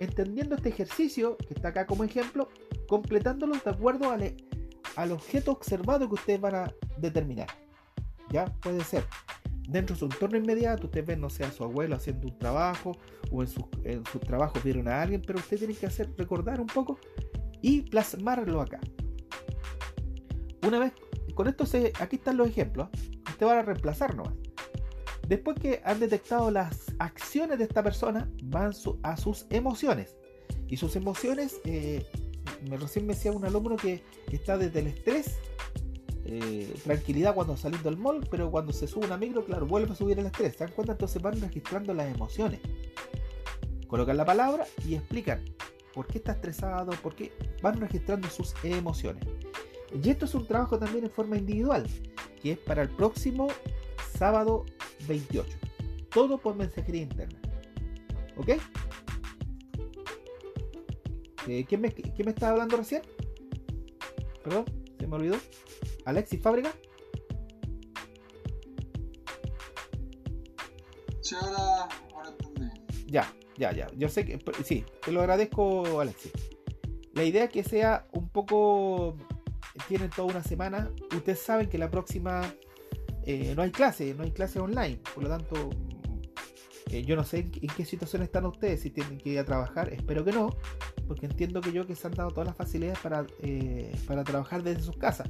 entendiendo 0.00 0.56
este 0.56 0.68
ejercicio, 0.68 1.36
que 1.36 1.54
está 1.54 1.68
acá 1.68 1.86
como 1.86 2.04
ejemplo, 2.04 2.48
completándolo 2.88 3.56
de 3.56 3.70
acuerdo 3.70 4.10
al, 4.10 4.34
al 4.96 5.12
objeto 5.12 5.52
observado 5.52 6.08
que 6.08 6.14
ustedes 6.14 6.40
van 6.40 6.54
a 6.54 6.74
determinar. 6.98 7.48
Ya 8.30 8.46
puede 8.60 8.82
ser 8.82 9.04
dentro 9.68 9.94
de 9.94 10.00
su 10.00 10.04
entorno 10.06 10.36
inmediato, 10.36 10.86
ustedes 10.86 11.06
ven, 11.06 11.20
no 11.20 11.30
sé, 11.30 11.44
a 11.44 11.50
su 11.50 11.64
abuelo 11.64 11.96
haciendo 11.96 12.28
un 12.28 12.38
trabajo, 12.38 12.92
o 13.30 13.42
en 13.42 13.48
sus 13.48 13.64
en 13.84 14.04
su 14.06 14.18
trabajo 14.18 14.60
vieron 14.62 14.88
a 14.88 15.02
alguien, 15.02 15.22
pero 15.26 15.38
ustedes 15.38 15.60
tienen 15.60 15.76
que 15.76 15.86
hacer, 15.86 16.12
recordar 16.16 16.60
un 16.60 16.66
poco 16.66 16.98
y 17.62 17.82
plasmarlo 17.82 18.60
acá. 18.60 18.80
Una 20.66 20.78
vez, 20.78 20.92
con 21.34 21.48
esto 21.48 21.66
se, 21.66 21.92
aquí 22.00 22.16
están 22.16 22.36
los 22.36 22.48
ejemplos 22.48 22.88
te 23.36 23.44
van 23.44 23.58
a 23.58 23.62
reemplazar 23.62 24.14
nomás. 24.14 24.34
Después 25.28 25.58
que 25.58 25.80
han 25.84 26.00
detectado 26.00 26.50
las 26.50 26.94
acciones 26.98 27.58
de 27.58 27.64
esta 27.64 27.82
persona, 27.82 28.30
van 28.44 28.72
a 29.02 29.16
sus 29.16 29.46
emociones. 29.50 30.16
Y 30.68 30.76
sus 30.76 30.96
emociones, 30.96 31.60
eh, 31.64 32.06
me 32.68 32.76
recién 32.76 33.06
me 33.06 33.14
decía 33.14 33.32
un 33.32 33.44
alumno 33.44 33.76
que 33.76 34.02
está 34.30 34.58
desde 34.58 34.80
el 34.80 34.88
estrés, 34.88 35.38
eh, 36.24 36.74
tranquilidad 36.82 37.34
cuando 37.34 37.56
saliendo 37.56 37.88
del 37.88 37.98
mall, 37.98 38.26
pero 38.30 38.50
cuando 38.50 38.72
se 38.72 38.86
sube 38.88 39.06
una 39.06 39.16
micro, 39.16 39.44
claro, 39.44 39.66
vuelve 39.66 39.92
a 39.92 39.94
subir 39.94 40.18
el 40.18 40.26
estrés. 40.26 40.54
¿Se 40.56 40.64
dan 40.64 40.72
cuenta? 40.72 40.92
Entonces 40.92 41.22
van 41.22 41.40
registrando 41.40 41.94
las 41.94 42.12
emociones. 42.12 42.60
Colocan 43.86 44.16
la 44.16 44.24
palabra 44.24 44.66
y 44.84 44.96
explican 44.96 45.44
por 45.94 46.06
qué 46.08 46.18
está 46.18 46.32
estresado, 46.32 46.90
por 47.02 47.14
qué 47.14 47.32
van 47.62 47.80
registrando 47.80 48.28
sus 48.28 48.54
emociones. 48.64 49.24
Y 50.02 50.10
esto 50.10 50.24
es 50.24 50.34
un 50.34 50.46
trabajo 50.46 50.78
también 50.78 51.04
en 51.04 51.10
forma 51.10 51.36
individual 51.36 51.86
que 52.42 52.52
es 52.52 52.58
para 52.58 52.82
el 52.82 52.88
próximo 52.90 53.48
sábado 54.18 54.66
28. 55.06 55.56
Todo 56.12 56.38
por 56.38 56.56
mensajería 56.56 57.02
interna. 57.02 57.38
¿Ok? 58.36 58.50
Eh, 61.46 61.64
¿quién, 61.68 61.80
me, 61.80 61.92
¿Quién 61.92 62.24
me 62.24 62.30
estaba 62.30 62.52
hablando 62.52 62.76
recién? 62.76 63.02
Perdón, 64.42 64.64
se 64.98 65.06
me 65.06 65.16
olvidó. 65.16 65.36
Alexis 66.04 66.40
Fábrica. 66.40 66.72
Sí, 71.20 71.34
ahora, 71.40 71.88
ahora 72.14 72.30
entendí. 72.30 72.66
Ya, 73.06 73.32
ya, 73.56 73.72
ya. 73.72 73.88
Yo 73.96 74.08
sé 74.08 74.24
que 74.24 74.38
sí, 74.64 74.84
te 75.04 75.12
lo 75.12 75.20
agradezco, 75.20 76.00
Alexis. 76.00 76.32
La 77.14 77.24
idea 77.24 77.44
es 77.44 77.50
que 77.50 77.64
sea 77.64 78.06
un 78.12 78.28
poco 78.28 79.16
tienen 79.88 80.10
toda 80.10 80.28
una 80.28 80.42
semana. 80.42 80.90
Ustedes 81.14 81.40
saben 81.40 81.68
que 81.68 81.78
la 81.78 81.90
próxima 81.90 82.42
eh, 83.24 83.54
no 83.54 83.62
hay 83.62 83.70
clase, 83.70 84.14
no 84.14 84.24
hay 84.24 84.32
clase 84.32 84.60
online. 84.60 85.00
Por 85.14 85.24
lo 85.24 85.30
tanto, 85.30 85.70
eh, 86.90 87.04
yo 87.04 87.16
no 87.16 87.24
sé 87.24 87.38
en, 87.38 87.50
qué 87.50 87.84
situación 87.84 88.22
están 88.22 88.46
ustedes, 88.46 88.80
si 88.80 88.90
tienen 88.90 89.18
que 89.18 89.30
ir 89.30 89.38
a 89.38 89.44
trabajar. 89.44 89.92
Espero 89.92 90.24
que 90.24 90.32
no, 90.32 90.50
porque 91.06 91.26
entiendo 91.26 91.60
que 91.60 91.72
yo 91.72 91.86
que 91.86 91.94
se 91.94 92.06
han 92.06 92.14
dado 92.14 92.30
todas 92.30 92.46
las 92.46 92.56
facilidades 92.56 92.98
para, 92.98 93.26
eh, 93.42 93.94
para 94.06 94.24
trabajar 94.24 94.62
desde 94.62 94.82
sus 94.82 94.96
casas. 94.96 95.28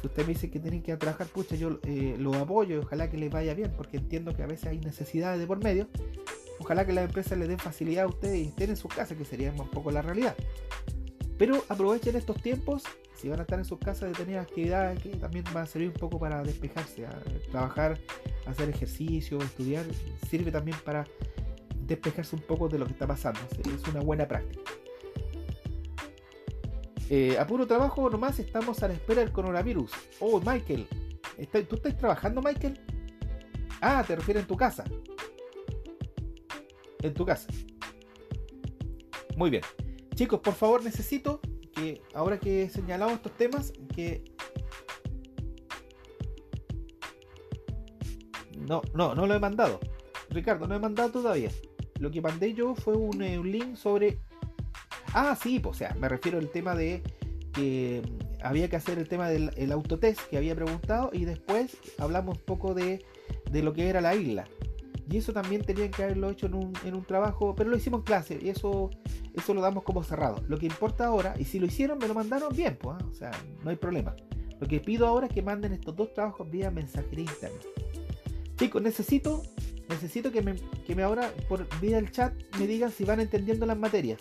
Si 0.00 0.06
usted 0.06 0.26
me 0.26 0.34
dice 0.34 0.50
que 0.50 0.60
tienen 0.60 0.82
que 0.82 0.92
ir 0.92 0.96
a 0.96 0.98
trabajar, 0.98 1.26
pucha, 1.26 1.56
yo 1.56 1.78
lo 2.18 2.34
apoyo 2.34 2.76
y 2.76 2.78
ojalá 2.78 3.10
que 3.10 3.16
les 3.16 3.30
vaya 3.30 3.54
bien, 3.54 3.72
porque 3.76 3.96
entiendo 3.96 4.34
que 4.34 4.42
a 4.42 4.46
veces 4.46 4.66
hay 4.66 4.78
necesidades 4.78 5.40
de 5.40 5.46
por 5.46 5.62
medio. 5.62 5.88
Ojalá 6.60 6.86
que 6.86 6.92
las 6.92 7.04
empresas 7.04 7.38
les 7.38 7.48
den 7.48 7.58
facilidad 7.58 8.04
a 8.04 8.08
ustedes 8.08 8.38
y 8.38 8.48
estén 8.48 8.70
en 8.70 8.76
sus 8.76 8.92
casas, 8.92 9.16
que 9.16 9.24
sería 9.24 9.52
un 9.52 9.68
poco 9.68 9.90
la 9.90 10.02
realidad. 10.02 10.36
Pero 11.38 11.64
aprovechen 11.68 12.16
estos 12.16 12.42
tiempos 12.42 12.82
si 13.14 13.28
van 13.28 13.38
a 13.40 13.42
estar 13.42 13.58
en 13.58 13.64
sus 13.64 13.78
casas 13.78 14.10
de 14.10 14.24
tener 14.24 14.38
actividades 14.38 15.00
que 15.00 15.10
también 15.10 15.44
van 15.52 15.64
a 15.64 15.66
servir 15.66 15.88
un 15.88 15.94
poco 15.94 16.18
para 16.18 16.42
despejarse, 16.42 17.06
trabajar, 17.50 17.98
hacer 18.46 18.68
ejercicio, 18.68 19.38
estudiar, 19.38 19.84
sirve 20.28 20.52
también 20.52 20.76
para 20.84 21.04
despejarse 21.86 22.36
un 22.36 22.42
poco 22.42 22.68
de 22.68 22.78
lo 22.78 22.86
que 22.86 22.92
está 22.92 23.06
pasando. 23.06 23.40
Es 23.58 23.88
una 23.88 24.00
buena 24.00 24.28
práctica. 24.28 24.77
Eh, 27.10 27.38
a 27.38 27.46
puro 27.46 27.66
trabajo 27.66 28.10
nomás 28.10 28.38
estamos 28.38 28.82
a 28.82 28.88
la 28.88 28.94
espera 28.94 29.20
del 29.20 29.32
coronavirus. 29.32 29.90
Oh, 30.20 30.40
Michael. 30.40 30.86
¿Tú 31.68 31.76
estás 31.76 31.96
trabajando, 31.96 32.42
Michael? 32.42 32.80
Ah, 33.80 34.04
te 34.06 34.16
refieres 34.16 34.42
en 34.42 34.48
tu 34.48 34.56
casa. 34.56 34.84
En 37.00 37.14
tu 37.14 37.24
casa. 37.24 37.48
Muy 39.36 39.50
bien. 39.50 39.62
Chicos, 40.14 40.40
por 40.40 40.54
favor, 40.54 40.82
necesito 40.82 41.40
ahora 42.14 42.38
que 42.38 42.62
he 42.62 42.68
señalado 42.68 43.12
estos 43.12 43.32
temas, 43.32 43.72
que 43.94 44.24
no, 48.56 48.82
no, 48.94 49.14
no 49.14 49.26
lo 49.26 49.34
he 49.34 49.38
mandado. 49.38 49.80
Ricardo, 50.30 50.66
no 50.66 50.74
he 50.74 50.78
mandado 50.78 51.10
todavía. 51.10 51.50
Lo 52.00 52.10
que 52.10 52.20
mandé 52.20 52.54
yo 52.54 52.74
fue 52.74 52.94
un, 52.96 53.22
eh, 53.22 53.38
link 53.42 53.76
sobre. 53.76 54.20
Ah, 55.14 55.36
sí, 55.40 55.60
pues, 55.60 55.76
o 55.76 55.78
sea, 55.78 55.94
me 55.98 56.08
refiero 56.08 56.38
al 56.38 56.50
tema 56.50 56.74
de 56.74 57.02
que 57.52 58.02
había 58.42 58.68
que 58.68 58.76
hacer 58.76 58.98
el 58.98 59.08
tema 59.08 59.28
del 59.28 59.72
autotest 59.72 60.20
que 60.28 60.36
había 60.36 60.54
preguntado 60.54 61.10
y 61.12 61.24
después 61.24 61.76
hablamos 61.98 62.38
un 62.38 62.44
poco 62.44 62.74
de, 62.74 63.04
de 63.50 63.62
lo 63.62 63.72
que 63.72 63.88
era 63.88 64.00
la 64.00 64.14
isla. 64.14 64.46
Y 65.10 65.16
eso 65.16 65.32
también 65.32 65.62
tenían 65.62 65.90
que 65.90 66.04
haberlo 66.04 66.30
hecho 66.30 66.46
en 66.46 66.54
un, 66.54 66.72
en 66.84 66.94
un 66.94 67.04
trabajo, 67.04 67.54
pero 67.56 67.70
lo 67.70 67.76
hicimos 67.76 68.00
en 68.00 68.04
clase 68.04 68.38
y 68.42 68.50
eso 68.50 68.90
eso 69.38 69.54
lo 69.54 69.60
damos 69.60 69.84
como 69.84 70.02
cerrado. 70.02 70.42
Lo 70.48 70.58
que 70.58 70.66
importa 70.66 71.06
ahora, 71.06 71.34
y 71.38 71.44
si 71.44 71.58
lo 71.58 71.66
hicieron, 71.66 71.98
me 71.98 72.08
lo 72.08 72.14
mandaron 72.14 72.54
bien, 72.54 72.76
pues, 72.80 73.02
o 73.02 73.14
sea, 73.14 73.30
no 73.62 73.70
hay 73.70 73.76
problema. 73.76 74.14
Lo 74.60 74.66
que 74.66 74.80
pido 74.80 75.06
ahora 75.06 75.26
es 75.26 75.32
que 75.32 75.42
manden 75.42 75.72
estos 75.72 75.94
dos 75.94 76.12
trabajos 76.12 76.50
vía 76.50 76.70
mensajería 76.70 77.24
interna. 77.24 77.58
Chicos, 78.56 78.82
necesito, 78.82 79.42
necesito 79.88 80.32
que 80.32 80.42
me, 80.42 80.56
que 80.86 80.94
me 80.96 81.04
ahora 81.04 81.32
por 81.48 81.66
vía 81.80 81.98
el 81.98 82.10
chat 82.10 82.34
me 82.58 82.66
digan 82.66 82.90
si 82.90 83.04
van 83.04 83.20
entendiendo 83.20 83.66
las 83.66 83.78
materias. 83.78 84.20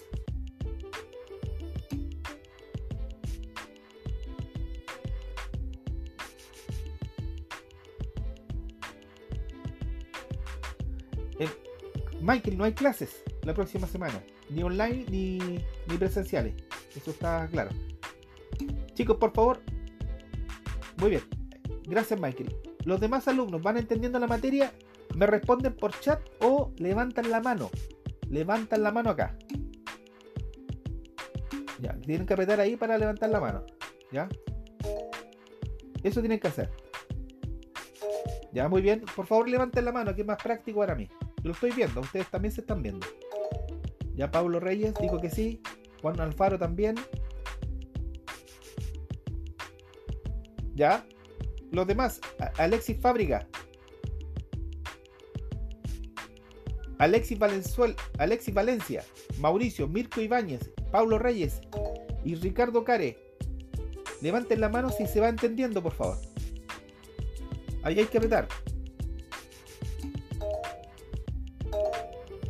Michael, 12.28 12.58
no 12.58 12.66
hay 12.66 12.74
clases 12.74 13.24
la 13.44 13.54
próxima 13.54 13.88
semana 13.88 14.22
ni 14.50 14.62
online 14.62 15.06
ni, 15.10 15.38
ni 15.38 15.98
presenciales. 15.98 16.56
Eso 16.94 17.12
está 17.12 17.48
claro. 17.50 17.70
Chicos, 18.96 19.16
por 19.16 19.34
favor. 19.34 19.62
Muy 20.98 21.12
bien. 21.12 21.22
Gracias, 21.86 22.20
Michael. 22.20 22.54
Los 22.84 23.00
demás 23.00 23.30
alumnos 23.30 23.62
van 23.62 23.78
entendiendo 23.78 24.20
la 24.20 24.28
materia, 24.28 24.74
me 25.16 25.26
responden 25.26 25.74
por 25.74 25.98
chat 26.02 26.20
o 26.42 26.74
levantan 26.78 27.32
la 27.32 27.40
mano. 27.40 27.70
Levantan 28.30 28.84
la 28.84 28.92
mano 28.92 29.12
acá. 29.12 29.38
Ya, 31.80 31.94
tienen 32.02 32.28
que 32.28 32.34
apretar 32.34 32.60
ahí 32.60 32.76
para 32.76 32.98
levantar 32.98 33.30
la 33.30 33.40
mano. 33.40 33.63
¿Ya? 34.12 34.28
Eso 36.04 36.20
tienen 36.20 36.42
que 36.42 36.50
hacer. 36.50 36.72
Ya, 38.52 38.68
muy 38.68 38.82
bien. 38.82 39.06
Por 39.16 39.26
favor, 39.26 39.48
levanten 39.48 39.86
la 39.86 39.94
mano, 39.94 40.13
que 40.13 40.22
es 40.22 40.28
más 40.28 40.42
práctico 40.44 40.80
para 40.80 40.96
mí. 40.96 41.08
Lo 41.48 41.54
estoy 41.54 41.72
viendo, 41.72 42.02
ustedes 42.02 42.30
también 42.30 42.54
se 42.54 42.60
están 42.60 42.84
viendo. 42.84 43.08
Ya 44.16 44.30
Pablo 44.30 44.60
Reyes 44.60 44.94
dijo 45.00 45.22
que 45.22 45.30
sí. 45.30 45.62
Juan 46.02 46.20
Alfaro 46.20 46.60
también. 46.60 46.96
¿Ya? 50.76 51.08
Los 51.72 51.88
demás, 51.88 52.20
Alexis 52.58 53.00
Fábrica. 53.00 53.48
Alexis 56.98 57.40
Valenzuel, 57.40 57.96
Alexis 58.18 58.54
Valencia, 58.54 59.06
Mauricio, 59.40 59.88
Mirko 59.88 60.20
Ibáñez, 60.20 60.70
Pablo 60.92 61.18
Reyes 61.18 61.62
y 62.26 62.36
Ricardo 62.36 62.84
Care. 62.84 63.18
Levanten 64.22 64.60
la 64.60 64.68
mano 64.68 64.90
si 64.90 65.08
se 65.08 65.22
va 65.22 65.30
entendiendo, 65.30 65.82
por 65.82 65.94
favor. 65.94 66.18
Ahí 67.84 68.00
hay 68.00 68.06
que 68.06 68.18
apretar. 68.18 68.50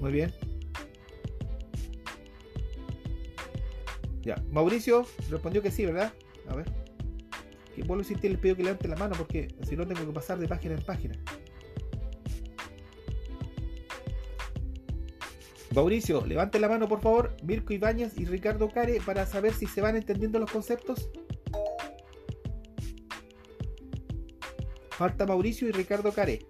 Muy 0.08 0.13
bien. 0.13 0.34
Ya, 4.22 4.41
Mauricio 4.54 5.06
respondió 5.30 5.62
que 5.62 5.70
sí, 5.70 5.86
¿verdad? 5.86 6.13
A 6.48 6.56
ver. 6.56 6.65
Que 7.76 7.82
vuelvo 7.84 7.96
a 7.96 8.06
insistir, 8.06 8.32
les 8.32 8.39
pido 8.39 8.56
que 8.56 8.63
levanten 8.63 8.89
la 8.91 8.96
mano 8.96 9.15
porque 9.17 9.50
si 9.67 9.76
no 9.76 9.86
tengo 9.86 10.06
que 10.06 10.13
pasar 10.13 10.39
de 10.39 10.48
página 10.48 10.76
en 10.76 10.82
página. 10.82 11.20
Mauricio, 15.76 16.26
levante 16.26 16.58
la 16.58 16.70
mano 16.70 16.88
por 16.88 17.02
favor, 17.02 17.36
Mirko 17.43 17.74
Ibáñez 17.74 18.17
y 18.17 18.24
Ricardo 18.24 18.70
Care 18.70 19.02
para 19.06 19.26
saber 19.26 19.54
si 19.54 19.65
se 19.65 19.82
van 19.82 19.98
entendiendo 19.98 20.39
los 20.39 20.50
conceptos. 20.50 21.12
Falta 24.91 25.26
Mauricio 25.26 25.67
y 25.67 25.74
Ricardo 25.74 26.13
Care. 26.13 26.48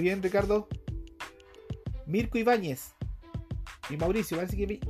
Bien, 0.00 0.22
Ricardo. 0.22 0.66
Mirko 2.06 2.38
Ibáñez 2.38 2.94
y 3.90 3.96
Mauricio, 3.96 4.38
parece 4.38 4.56
que 4.56 4.80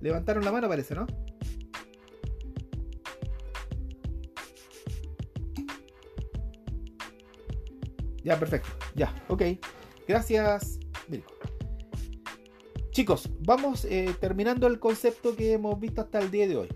levantaron 0.00 0.44
la 0.44 0.52
mano, 0.52 0.68
parece, 0.68 0.94
¿no? 0.94 1.06
Ya, 8.22 8.38
perfecto. 8.38 8.68
Ya, 8.94 9.14
ok. 9.28 9.42
Gracias, 10.06 10.78
Mirko. 11.08 11.32
Chicos, 12.90 13.30
vamos 13.40 13.84
eh, 13.86 14.14
terminando 14.20 14.66
el 14.66 14.78
concepto 14.78 15.34
que 15.34 15.54
hemos 15.54 15.78
visto 15.80 16.02
hasta 16.02 16.18
el 16.18 16.30
día 16.30 16.46
de 16.46 16.56
hoy. 16.56 16.68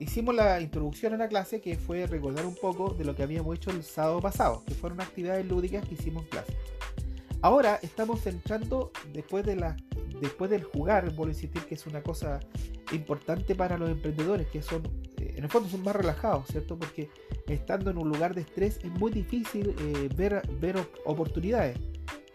Hicimos 0.00 0.34
la 0.34 0.60
introducción 0.60 1.14
a 1.14 1.16
la 1.16 1.28
clase 1.28 1.60
que 1.60 1.76
fue 1.76 2.06
recordar 2.06 2.46
un 2.46 2.54
poco 2.54 2.94
de 2.94 3.04
lo 3.04 3.16
que 3.16 3.22
habíamos 3.24 3.56
hecho 3.56 3.70
el 3.70 3.82
sábado 3.82 4.20
pasado, 4.20 4.62
que 4.64 4.74
fueron 4.74 5.00
actividades 5.00 5.44
lúdicas 5.46 5.86
que 5.86 5.94
hicimos 5.94 6.24
en 6.24 6.28
clase. 6.30 6.56
Ahora 7.40 7.78
estamos 7.82 8.26
entrando 8.26 8.92
después 9.12 9.44
de 9.44 9.56
la 9.56 9.76
después 10.20 10.50
del 10.50 10.64
jugar, 10.64 11.04
vuelvo 11.14 11.26
a 11.26 11.28
insistir 11.28 11.62
que 11.62 11.74
es 11.74 11.86
una 11.86 12.02
cosa 12.02 12.40
importante 12.92 13.54
para 13.54 13.78
los 13.78 13.90
emprendedores, 13.90 14.48
que 14.48 14.62
son, 14.62 14.82
eh, 15.18 15.34
en 15.36 15.44
el 15.44 15.50
fondo 15.50 15.68
son 15.68 15.82
más 15.82 15.94
relajados, 15.94 16.46
¿cierto? 16.48 16.76
Porque 16.76 17.10
estando 17.46 17.90
en 17.90 17.98
un 17.98 18.08
lugar 18.08 18.34
de 18.34 18.40
estrés 18.42 18.78
es 18.82 18.90
muy 18.90 19.12
difícil 19.12 19.74
eh, 19.78 20.08
ver, 20.16 20.42
ver 20.60 20.76
oportunidades. 21.04 21.78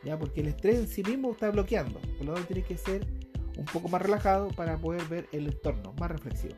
¿ya? 0.03 0.17
Porque 0.17 0.41
el 0.41 0.47
estrés 0.47 0.79
en 0.79 0.87
sí 0.87 1.03
mismo 1.03 1.31
está 1.31 1.49
bloqueando, 1.49 1.99
por 2.17 2.25
lo 2.25 2.33
tanto 2.33 2.47
tiene 2.47 2.63
que 2.63 2.77
ser 2.77 3.05
un 3.57 3.65
poco 3.65 3.87
más 3.87 4.01
relajado 4.01 4.49
para 4.49 4.77
poder 4.77 5.03
ver 5.05 5.27
el 5.31 5.47
entorno, 5.47 5.93
más 5.99 6.11
reflexivo. 6.11 6.55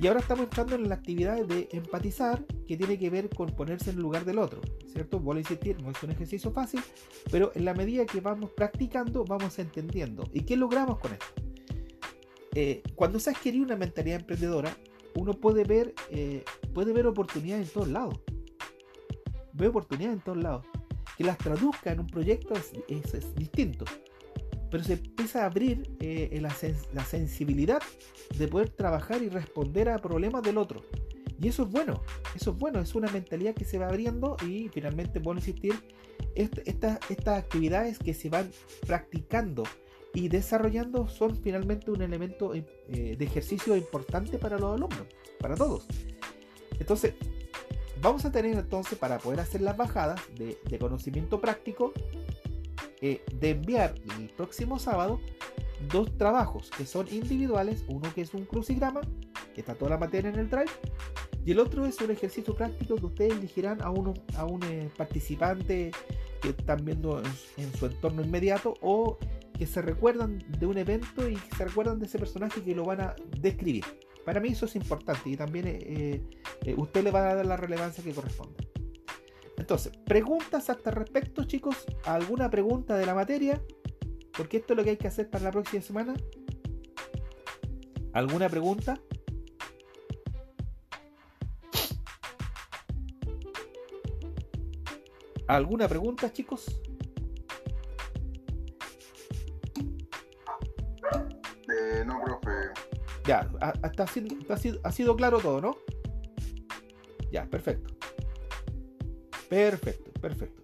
Y 0.00 0.06
ahora 0.06 0.20
estamos 0.20 0.44
entrando 0.44 0.76
en 0.76 0.88
la 0.88 0.94
actividad 0.94 1.44
de 1.44 1.68
empatizar, 1.72 2.42
que 2.66 2.76
tiene 2.76 2.98
que 2.98 3.10
ver 3.10 3.28
con 3.28 3.54
ponerse 3.54 3.90
en 3.90 3.96
el 3.96 4.02
lugar 4.02 4.24
del 4.24 4.38
otro, 4.38 4.62
¿cierto? 4.90 5.18
Vuelvo 5.18 5.38
a 5.38 5.40
insistir, 5.40 5.82
no 5.82 5.90
es 5.90 6.02
un 6.02 6.10
ejercicio 6.10 6.50
fácil, 6.52 6.80
pero 7.30 7.52
en 7.54 7.66
la 7.66 7.74
medida 7.74 8.06
que 8.06 8.20
vamos 8.20 8.50
practicando, 8.52 9.24
vamos 9.24 9.58
entendiendo. 9.58 10.24
¿Y 10.32 10.40
qué 10.42 10.56
logramos 10.56 10.98
con 10.98 11.12
esto? 11.12 11.26
Eh, 12.54 12.82
cuando 12.94 13.20
se 13.20 13.30
adquiere 13.30 13.60
una 13.60 13.76
mentalidad 13.76 14.20
emprendedora, 14.20 14.74
uno 15.16 15.34
puede 15.34 15.64
ver, 15.64 15.94
eh, 16.10 16.44
ver 16.74 17.06
oportunidades 17.06 17.68
en 17.68 17.74
todos 17.74 17.88
lados. 17.88 18.20
Ve 19.52 19.68
oportunidades 19.68 20.16
en 20.16 20.24
todos 20.24 20.38
lados 20.38 20.66
que 21.18 21.24
las 21.24 21.36
traduzca 21.36 21.92
en 21.92 22.00
un 22.00 22.06
proyecto 22.06 22.54
es, 22.88 23.34
distinto. 23.34 23.84
Pero 24.70 24.84
se 24.84 24.94
empieza 24.94 25.42
a 25.42 25.46
abrir 25.46 25.96
eh, 26.00 26.38
la, 26.40 26.54
la, 26.92 27.04
sensibilidad 27.04 27.82
de 28.38 28.48
poder 28.48 28.70
trabajar 28.70 29.22
y 29.22 29.28
responder 29.28 29.88
a 29.88 29.98
problemas 29.98 30.42
del 30.42 30.58
otro. 30.58 30.84
Y 31.40 31.48
eso 31.48 31.62
es 31.64 31.70
bueno, 31.70 32.02
eso 32.34 32.50
es 32.50 32.58
bueno, 32.58 32.80
es 32.80 32.94
una 32.94 33.10
mentalidad 33.10 33.54
que 33.54 33.64
se 33.64 33.78
va 33.78 33.88
abriendo 33.88 34.36
y 34.46 34.68
finalmente, 34.68 35.18
bueno 35.18 35.40
insistir, 35.40 35.74
estas 36.34 37.00
actividades 37.26 37.98
que 37.98 38.14
se 38.14 38.28
van 38.28 38.50
practicando 38.86 39.64
y 40.14 40.28
desarrollando 40.28 41.08
son 41.08 41.36
finalmente 41.36 41.90
un 41.90 42.02
elemento 42.02 42.54
eh, 42.54 42.64
de 42.88 43.24
ejercicio 43.24 43.76
importante 43.76 44.38
para 44.38 44.58
los 44.58 44.74
alumnos, 44.74 45.06
para 45.38 45.54
todos. 45.54 45.86
Entonces, 46.78 47.14
vamos 48.00 48.24
a 48.24 48.32
tener 48.32 48.56
entonces 48.56 48.98
para 48.98 49.18
poder 49.18 49.40
hacer 49.40 49.60
las 49.60 49.76
bajadas 49.76 50.20
de, 50.36 50.78
conocimiento 50.78 51.40
práctico 51.40 51.92
eh, 53.02 53.22
de 53.32 53.50
enviar 53.50 53.94
el 54.18 54.28
próximo 54.30 54.78
sábado 54.78 55.20
dos 55.90 56.16
trabajos 56.18 56.70
que 56.76 56.84
son 56.84 57.06
individuales, 57.10 57.84
uno 57.88 58.12
que 58.14 58.22
es 58.22 58.34
un 58.34 58.44
crucigrama, 58.44 59.00
que 59.54 59.60
está 59.60 59.74
toda 59.74 59.92
la 59.92 59.98
materia 59.98 60.30
en 60.30 60.38
el 60.38 60.50
drive, 60.50 60.70
y 61.44 61.52
el 61.52 61.58
otro 61.58 61.86
es 61.86 62.00
un 62.00 62.10
ejercicio 62.10 62.54
práctico 62.54 62.96
que 62.96 63.06
ustedes 63.06 63.32
elegirán 63.32 63.80
a, 63.82 63.90
uno, 63.90 64.14
a 64.36 64.44
un 64.44 64.62
eh, 64.64 64.90
participante 64.96 65.90
que 66.42 66.50
están 66.50 66.84
viendo 66.84 67.22
en, 67.56 67.74
su 67.74 67.86
entorno 67.86 68.22
inmediato 68.22 68.74
o 68.82 69.18
que 69.58 69.66
se 69.66 69.82
recuerdan 69.82 70.42
de 70.58 70.66
un 70.66 70.78
evento 70.78 71.28
y 71.28 71.36
se 71.56 71.64
recuerdan 71.64 71.98
de 71.98 72.06
ese 72.06 72.18
personaje 72.18 72.62
que 72.62 72.74
lo 72.74 72.84
van 72.84 73.00
a 73.00 73.16
describir. 73.40 73.84
Para 74.24 74.40
mí 74.40 74.50
eso 74.50 74.66
es 74.66 74.76
importante 74.76 75.30
y 75.30 75.36
también 75.36 75.66
eh, 75.66 76.22
eh, 76.64 76.74
usted 76.76 77.04
le 77.04 77.10
va 77.10 77.30
a 77.30 77.34
dar 77.34 77.46
la 77.46 77.56
relevancia 77.56 78.04
que 78.04 78.12
corresponde. 78.12 78.68
Entonces, 79.60 79.92
preguntas 80.06 80.70
hasta 80.70 80.90
respecto, 80.90 81.44
chicos. 81.44 81.84
¿Alguna 82.04 82.48
pregunta 82.48 82.96
de 82.96 83.04
la 83.04 83.14
materia? 83.14 83.62
Porque 84.34 84.56
esto 84.56 84.72
es 84.72 84.78
lo 84.78 84.84
que 84.84 84.90
hay 84.90 84.96
que 84.96 85.08
hacer 85.08 85.28
para 85.28 85.44
la 85.44 85.50
próxima 85.50 85.82
semana. 85.82 86.14
¿Alguna 88.14 88.48
pregunta? 88.48 88.98
¿Alguna 95.46 95.86
pregunta, 95.86 96.32
chicos? 96.32 96.80
Ya, 103.26 103.46
hasta 103.82 104.04
ha, 104.04 104.06
sido, 104.06 104.80
ha 104.82 104.90
sido 104.90 105.16
claro 105.16 105.38
todo, 105.38 105.60
¿no? 105.60 105.76
Ya, 107.30 107.44
perfecto. 107.44 107.99
Perfecto, 109.50 110.12
perfecto. 110.20 110.62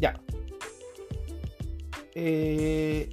Ya. 0.00 0.18
Eh, 2.14 3.10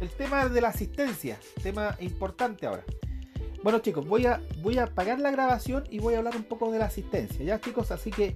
el 0.00 0.08
tema 0.10 0.48
de 0.48 0.60
la 0.62 0.68
asistencia, 0.68 1.38
tema 1.62 1.94
importante 2.00 2.66
ahora. 2.66 2.84
Bueno 3.62 3.80
chicos, 3.80 4.08
voy 4.08 4.24
a, 4.24 4.40
voy 4.62 4.78
a 4.78 4.84
apagar 4.84 5.20
la 5.20 5.30
grabación 5.30 5.84
y 5.90 5.98
voy 5.98 6.14
a 6.14 6.18
hablar 6.18 6.34
un 6.36 6.44
poco 6.44 6.72
de 6.72 6.78
la 6.78 6.86
asistencia, 6.86 7.44
ya 7.44 7.60
chicos, 7.60 7.92
así 7.92 8.10
que 8.10 8.34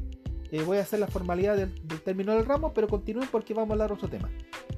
eh, 0.53 0.63
voy 0.63 0.77
a 0.79 0.83
hacer 0.83 1.01
la 1.01 1.09
formalidad 1.09 1.57
del, 1.57 1.75
del 1.89 2.03
término 2.03 2.35
del 2.35 2.45
ramo, 2.45 2.73
pero 2.75 2.87
continúen 2.87 3.29
porque 3.33 3.55
vamos 3.55 3.71
a 3.71 3.73
hablar 3.73 3.93
otro 3.93 4.09
tema. 4.09 4.31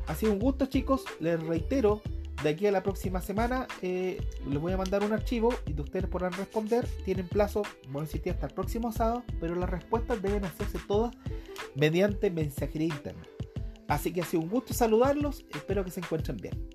Ha 0.07 0.15
sido 0.15 0.33
un 0.33 0.39
gusto 0.39 0.67
chicos, 0.67 1.05
les 1.21 1.43
reitero, 1.43 2.01
de 2.43 2.51
aquí 2.51 2.67
a 2.67 2.73
la 2.73 2.83
próxima 2.83 3.21
semana 3.21 3.67
eh, 3.83 4.21
les 4.49 4.61
voy 4.61 4.73
a 4.73 4.77
mandar 4.77 5.03
un 5.03 5.13
archivo 5.13 5.53
y 5.67 5.79
ustedes 5.81 6.07
podrán 6.07 6.33
responder. 6.33 6.87
Tienen 7.05 7.27
plazo, 7.27 7.63
voy 7.89 8.03
a 8.03 8.05
insistir, 8.05 8.33
hasta 8.33 8.47
el 8.47 8.55
próximo 8.55 8.93
sábado, 8.93 9.25
pero 9.41 9.55
las 9.55 9.69
respuestas 9.69 10.23
deben 10.23 10.45
hacerse 10.45 10.79
todas 10.87 11.15
mediante 11.75 12.31
mensajería 12.31 12.89
interna. 12.89 13.23
Así 13.89 14.13
que 14.13 14.21
ha 14.21 14.25
sido 14.25 14.43
un 14.43 14.51
gusto 14.51 14.75
saludarlos, 14.75 15.47
espero 15.51 15.85
que 15.85 15.91
se 15.91 16.01
encuentren 16.01 16.37
bien. 16.37 16.68